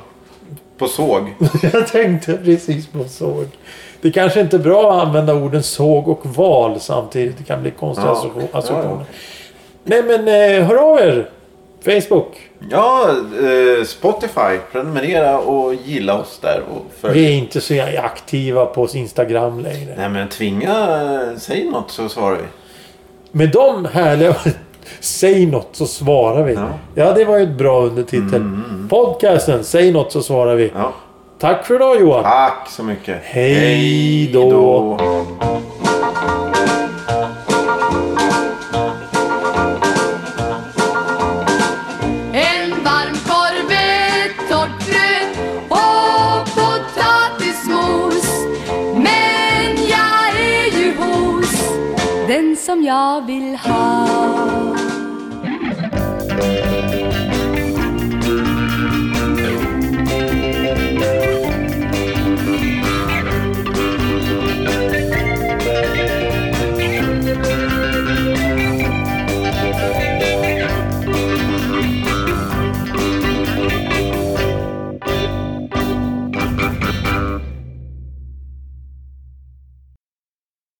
på 0.77 0.87
såg. 0.87 1.33
Jag 1.73 1.87
tänkte 1.87 2.37
precis 2.37 2.87
på 2.87 3.03
såg. 3.03 3.45
Det 4.01 4.11
kanske 4.11 4.41
inte 4.41 4.57
är 4.57 4.61
bra 4.61 4.93
att 4.93 5.07
använda 5.07 5.33
orden 5.33 5.63
såg 5.63 6.07
och 6.07 6.25
val 6.25 6.79
samtidigt. 6.79 7.37
Det 7.37 7.43
kan 7.43 7.61
bli 7.61 7.71
konstiga 7.71 8.07
Ja, 8.07 8.37
associationer. 8.53 8.91
Ja, 8.99 9.05
Nej 9.83 10.03
men 10.03 10.27
eh, 10.27 10.67
hör 10.67 10.75
av 10.91 10.99
er! 10.99 11.29
Facebook. 11.85 12.49
Ja, 12.69 13.09
eh, 13.09 13.83
Spotify. 13.85 14.57
Prenumerera 14.71 15.39
och 15.39 15.73
gilla 15.73 16.19
oss 16.19 16.39
där. 16.41 16.61
Och 16.75 16.85
följ. 17.01 17.13
Vi 17.13 17.25
är 17.27 17.31
inte 17.31 17.61
så 17.61 17.73
aktiva 18.03 18.65
på 18.65 18.87
Instagram 18.93 19.59
längre. 19.59 19.93
Nej 19.97 20.09
men 20.09 20.29
tvinga, 20.29 21.35
säg 21.37 21.69
något 21.69 21.91
så 21.91 22.09
svarar 22.09 22.35
vi. 22.37 22.43
Med 23.31 23.49
de 23.51 23.85
härliga... 23.85 24.35
Säg 24.99 25.45
något 25.45 25.69
så 25.71 25.85
svarar 25.85 26.43
vi. 26.43 26.53
Ja, 26.53 26.67
Ja. 26.95 27.13
det 27.13 27.25
var 27.25 27.37
ju 27.37 27.43
ett 27.43 27.57
bra 27.57 27.81
undertitel. 27.81 28.43
Podcasten 28.89 29.63
Säg 29.63 29.91
något 29.91 30.11
så 30.11 30.21
svarar 30.21 30.55
vi. 30.55 30.71
Ja. 30.75 30.93
Tack 31.39 31.65
för 31.65 31.75
idag 31.75 31.99
Johan. 32.01 32.23
Tack 32.23 32.69
så 32.69 32.83
mycket. 32.83 33.17
Hej 33.23 34.29
då. 34.33 34.51
då. 34.51 34.97
Hos 52.89 53.25
den 53.27 54.66